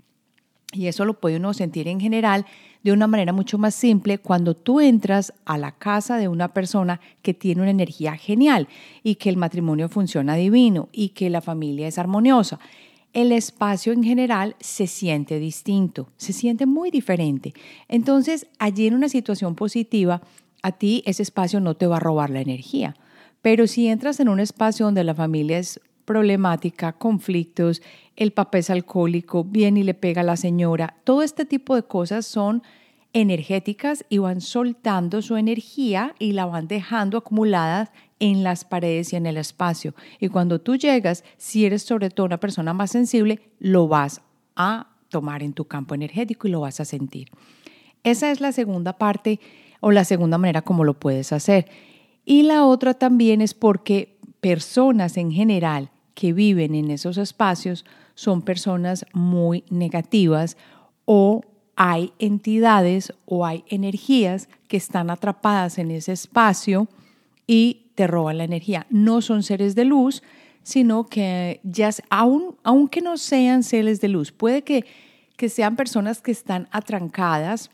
Y 0.72 0.86
eso 0.86 1.04
lo 1.04 1.18
puede 1.18 1.36
uno 1.36 1.54
sentir 1.54 1.88
en 1.88 1.98
general 1.98 2.44
de 2.82 2.92
una 2.92 3.06
manera 3.06 3.32
mucho 3.32 3.56
más 3.58 3.74
simple 3.74 4.18
cuando 4.18 4.54
tú 4.54 4.80
entras 4.80 5.32
a 5.46 5.56
la 5.56 5.72
casa 5.72 6.18
de 6.18 6.28
una 6.28 6.52
persona 6.52 7.00
que 7.22 7.34
tiene 7.34 7.62
una 7.62 7.70
energía 7.70 8.16
genial 8.16 8.68
y 9.02 9.14
que 9.14 9.30
el 9.30 9.36
matrimonio 9.36 9.88
funciona 9.88 10.34
divino 10.34 10.88
y 10.92 11.10
que 11.10 11.30
la 11.30 11.40
familia 11.40 11.88
es 11.88 11.98
armoniosa. 11.98 12.58
El 13.14 13.32
espacio 13.32 13.94
en 13.94 14.04
general 14.04 14.56
se 14.60 14.86
siente 14.86 15.38
distinto, 15.38 16.10
se 16.18 16.34
siente 16.34 16.66
muy 16.66 16.90
diferente. 16.90 17.54
Entonces, 17.88 18.46
allí 18.58 18.86
en 18.86 18.94
una 18.94 19.08
situación 19.08 19.54
positiva, 19.54 20.20
a 20.62 20.72
ti 20.72 21.02
ese 21.06 21.22
espacio 21.22 21.60
no 21.60 21.74
te 21.74 21.86
va 21.86 21.96
a 21.96 22.00
robar 22.00 22.28
la 22.28 22.42
energía. 22.42 22.94
Pero 23.40 23.66
si 23.66 23.88
entras 23.88 24.20
en 24.20 24.28
un 24.28 24.40
espacio 24.40 24.84
donde 24.84 25.04
la 25.04 25.14
familia 25.14 25.58
es 25.58 25.80
problemática, 26.08 26.94
conflictos, 26.94 27.82
el 28.16 28.32
papá 28.32 28.56
es 28.56 28.70
alcohólico, 28.70 29.44
viene 29.44 29.80
y 29.80 29.82
le 29.82 29.92
pega 29.92 30.22
a 30.22 30.24
la 30.24 30.38
señora, 30.38 30.96
todo 31.04 31.22
este 31.22 31.44
tipo 31.44 31.74
de 31.74 31.82
cosas 31.82 32.24
son 32.24 32.62
energéticas 33.12 34.06
y 34.08 34.16
van 34.16 34.40
soltando 34.40 35.20
su 35.20 35.36
energía 35.36 36.14
y 36.18 36.32
la 36.32 36.46
van 36.46 36.66
dejando 36.66 37.18
acumulada 37.18 37.92
en 38.20 38.42
las 38.42 38.64
paredes 38.64 39.12
y 39.12 39.16
en 39.16 39.26
el 39.26 39.36
espacio. 39.36 39.94
Y 40.18 40.28
cuando 40.28 40.62
tú 40.62 40.76
llegas, 40.76 41.24
si 41.36 41.66
eres 41.66 41.82
sobre 41.82 42.08
todo 42.08 42.24
una 42.24 42.40
persona 42.40 42.72
más 42.72 42.90
sensible, 42.90 43.40
lo 43.58 43.86
vas 43.86 44.22
a 44.56 44.88
tomar 45.10 45.42
en 45.42 45.52
tu 45.52 45.66
campo 45.66 45.94
energético 45.94 46.48
y 46.48 46.52
lo 46.52 46.60
vas 46.60 46.80
a 46.80 46.86
sentir. 46.86 47.28
Esa 48.02 48.30
es 48.30 48.40
la 48.40 48.52
segunda 48.52 48.94
parte 48.94 49.40
o 49.80 49.90
la 49.90 50.04
segunda 50.04 50.38
manera 50.38 50.62
como 50.62 50.84
lo 50.84 50.94
puedes 50.94 51.34
hacer. 51.34 51.68
Y 52.24 52.44
la 52.44 52.64
otra 52.64 52.94
también 52.94 53.42
es 53.42 53.52
porque 53.52 54.16
personas 54.40 55.18
en 55.18 55.32
general 55.32 55.90
que 56.18 56.32
viven 56.32 56.74
en 56.74 56.90
esos 56.90 57.16
espacios 57.16 57.84
son 58.16 58.42
personas 58.42 59.06
muy 59.12 59.62
negativas 59.70 60.56
o 61.04 61.42
hay 61.76 62.12
entidades 62.18 63.12
o 63.24 63.46
hay 63.46 63.62
energías 63.68 64.48
que 64.66 64.76
están 64.76 65.10
atrapadas 65.10 65.78
en 65.78 65.92
ese 65.92 66.10
espacio 66.10 66.88
y 67.46 67.92
te 67.94 68.08
roban 68.08 68.38
la 68.38 68.42
energía. 68.42 68.88
No 68.90 69.20
son 69.20 69.44
seres 69.44 69.76
de 69.76 69.84
luz, 69.84 70.24
sino 70.64 71.06
que 71.06 71.60
ya, 71.62 71.90
aun, 72.10 72.56
aunque 72.64 73.00
no 73.00 73.16
sean 73.16 73.62
seres 73.62 74.00
de 74.00 74.08
luz, 74.08 74.32
puede 74.32 74.62
que, 74.62 74.86
que 75.36 75.48
sean 75.48 75.76
personas 75.76 76.20
que 76.20 76.32
están 76.32 76.66
atrancadas 76.72 77.70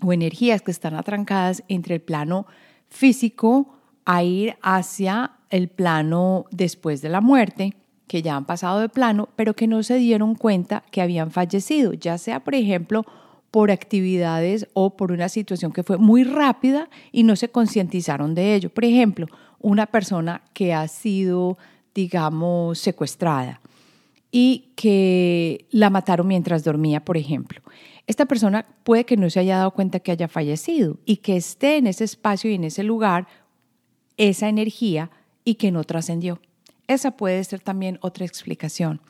o 0.00 0.12
energías 0.12 0.62
que 0.62 0.70
están 0.70 0.94
atrancadas 0.94 1.64
entre 1.66 1.96
el 1.96 2.00
plano 2.00 2.46
físico 2.88 3.74
a 4.04 4.22
ir 4.22 4.56
hacia 4.62 5.32
el 5.52 5.68
plano 5.68 6.46
después 6.50 7.02
de 7.02 7.10
la 7.10 7.20
muerte, 7.20 7.76
que 8.08 8.22
ya 8.22 8.34
han 8.34 8.46
pasado 8.46 8.80
de 8.80 8.88
plano, 8.88 9.28
pero 9.36 9.54
que 9.54 9.68
no 9.68 9.82
se 9.82 9.96
dieron 9.96 10.34
cuenta 10.34 10.82
que 10.90 11.00
habían 11.00 11.30
fallecido, 11.30 11.92
ya 11.92 12.18
sea, 12.18 12.40
por 12.40 12.54
ejemplo, 12.54 13.04
por 13.50 13.70
actividades 13.70 14.66
o 14.72 14.96
por 14.96 15.12
una 15.12 15.28
situación 15.28 15.72
que 15.72 15.82
fue 15.82 15.98
muy 15.98 16.24
rápida 16.24 16.88
y 17.12 17.22
no 17.22 17.36
se 17.36 17.50
concientizaron 17.50 18.34
de 18.34 18.54
ello. 18.54 18.70
Por 18.70 18.86
ejemplo, 18.86 19.26
una 19.60 19.86
persona 19.86 20.42
que 20.54 20.72
ha 20.72 20.88
sido, 20.88 21.58
digamos, 21.94 22.78
secuestrada 22.78 23.60
y 24.30 24.72
que 24.74 25.66
la 25.70 25.90
mataron 25.90 26.26
mientras 26.26 26.64
dormía, 26.64 27.04
por 27.04 27.18
ejemplo. 27.18 27.60
Esta 28.06 28.24
persona 28.24 28.64
puede 28.84 29.04
que 29.04 29.18
no 29.18 29.28
se 29.28 29.40
haya 29.40 29.58
dado 29.58 29.72
cuenta 29.72 30.00
que 30.00 30.12
haya 30.12 30.28
fallecido 30.28 30.96
y 31.04 31.18
que 31.18 31.36
esté 31.36 31.76
en 31.76 31.86
ese 31.86 32.04
espacio 32.04 32.50
y 32.50 32.54
en 32.54 32.64
ese 32.64 32.82
lugar 32.82 33.28
esa 34.16 34.48
energía 34.48 35.10
y 35.44 35.54
que 35.54 35.70
no 35.70 35.84
trascendió. 35.84 36.40
Esa 36.88 37.12
puede 37.12 37.42
ser 37.44 37.60
también 37.60 37.98
otra 38.02 38.26
explicación. 38.26 39.00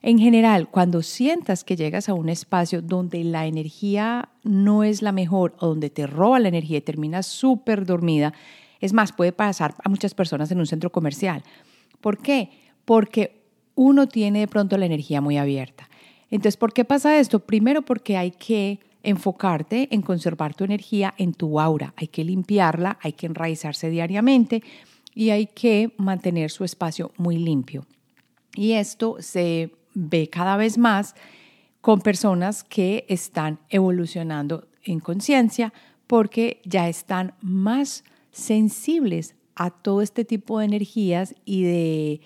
En 0.00 0.18
general, 0.18 0.68
cuando 0.68 1.02
sientas 1.02 1.64
que 1.64 1.76
llegas 1.76 2.08
a 2.08 2.14
un 2.14 2.28
espacio 2.28 2.82
donde 2.82 3.24
la 3.24 3.46
energía 3.46 4.28
no 4.44 4.84
es 4.84 5.02
la 5.02 5.12
mejor 5.12 5.54
o 5.58 5.66
donde 5.66 5.90
te 5.90 6.06
roba 6.06 6.38
la 6.38 6.48
energía 6.48 6.78
y 6.78 6.82
terminas 6.82 7.26
súper 7.26 7.84
dormida, 7.84 8.32
es 8.80 8.92
más, 8.92 9.12
puede 9.12 9.32
pasar 9.32 9.74
a 9.82 9.88
muchas 9.88 10.14
personas 10.14 10.50
en 10.50 10.60
un 10.60 10.66
centro 10.66 10.92
comercial. 10.92 11.42
¿Por 12.00 12.18
qué? 12.18 12.50
Porque 12.84 13.42
uno 13.74 14.06
tiene 14.06 14.40
de 14.40 14.48
pronto 14.48 14.78
la 14.78 14.86
energía 14.86 15.20
muy 15.20 15.36
abierta. 15.36 15.88
Entonces, 16.30 16.56
¿por 16.56 16.72
qué 16.72 16.84
pasa 16.84 17.18
esto? 17.18 17.40
Primero 17.40 17.82
porque 17.82 18.16
hay 18.16 18.30
que 18.30 18.80
enfocarte 19.02 19.88
en 19.92 20.02
conservar 20.02 20.54
tu 20.54 20.64
energía 20.64 21.14
en 21.16 21.32
tu 21.32 21.60
aura, 21.60 21.94
hay 21.96 22.08
que 22.08 22.24
limpiarla, 22.24 22.98
hay 23.00 23.12
que 23.12 23.26
enraizarse 23.26 23.88
diariamente 23.88 24.62
y 25.16 25.30
hay 25.30 25.46
que 25.46 25.94
mantener 25.96 26.50
su 26.50 26.62
espacio 26.62 27.10
muy 27.16 27.38
limpio. 27.38 27.86
Y 28.54 28.72
esto 28.72 29.16
se 29.20 29.72
ve 29.94 30.28
cada 30.28 30.58
vez 30.58 30.76
más 30.76 31.14
con 31.80 32.02
personas 32.02 32.62
que 32.62 33.06
están 33.08 33.58
evolucionando 33.70 34.68
en 34.84 35.00
conciencia 35.00 35.72
porque 36.06 36.60
ya 36.64 36.88
están 36.88 37.34
más 37.40 38.04
sensibles 38.30 39.34
a 39.54 39.70
todo 39.70 40.02
este 40.02 40.26
tipo 40.26 40.58
de 40.58 40.66
energías 40.66 41.34
y 41.46 41.62
de 41.62 42.20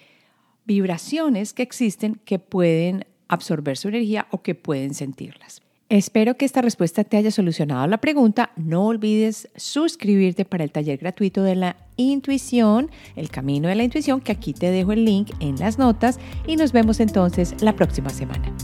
vibraciones 0.64 1.54
que 1.54 1.62
existen 1.62 2.20
que 2.24 2.40
pueden 2.40 3.06
absorber 3.28 3.76
su 3.76 3.86
energía 3.86 4.26
o 4.32 4.42
que 4.42 4.56
pueden 4.56 4.94
sentirlas. 4.94 5.62
Espero 5.90 6.36
que 6.36 6.44
esta 6.44 6.62
respuesta 6.62 7.02
te 7.02 7.16
haya 7.16 7.32
solucionado 7.32 7.84
la 7.88 7.98
pregunta. 7.98 8.52
No 8.54 8.86
olvides 8.86 9.48
suscribirte 9.56 10.44
para 10.44 10.62
el 10.62 10.70
taller 10.70 10.98
gratuito 10.98 11.42
de 11.42 11.56
la 11.56 11.76
intuición, 11.96 12.92
el 13.16 13.28
camino 13.28 13.68
de 13.68 13.74
la 13.74 13.82
intuición, 13.82 14.20
que 14.20 14.30
aquí 14.30 14.54
te 14.54 14.70
dejo 14.70 14.92
el 14.92 15.04
link 15.04 15.32
en 15.40 15.56
las 15.56 15.80
notas 15.80 16.20
y 16.46 16.54
nos 16.54 16.70
vemos 16.70 17.00
entonces 17.00 17.60
la 17.60 17.74
próxima 17.74 18.10
semana. 18.10 18.54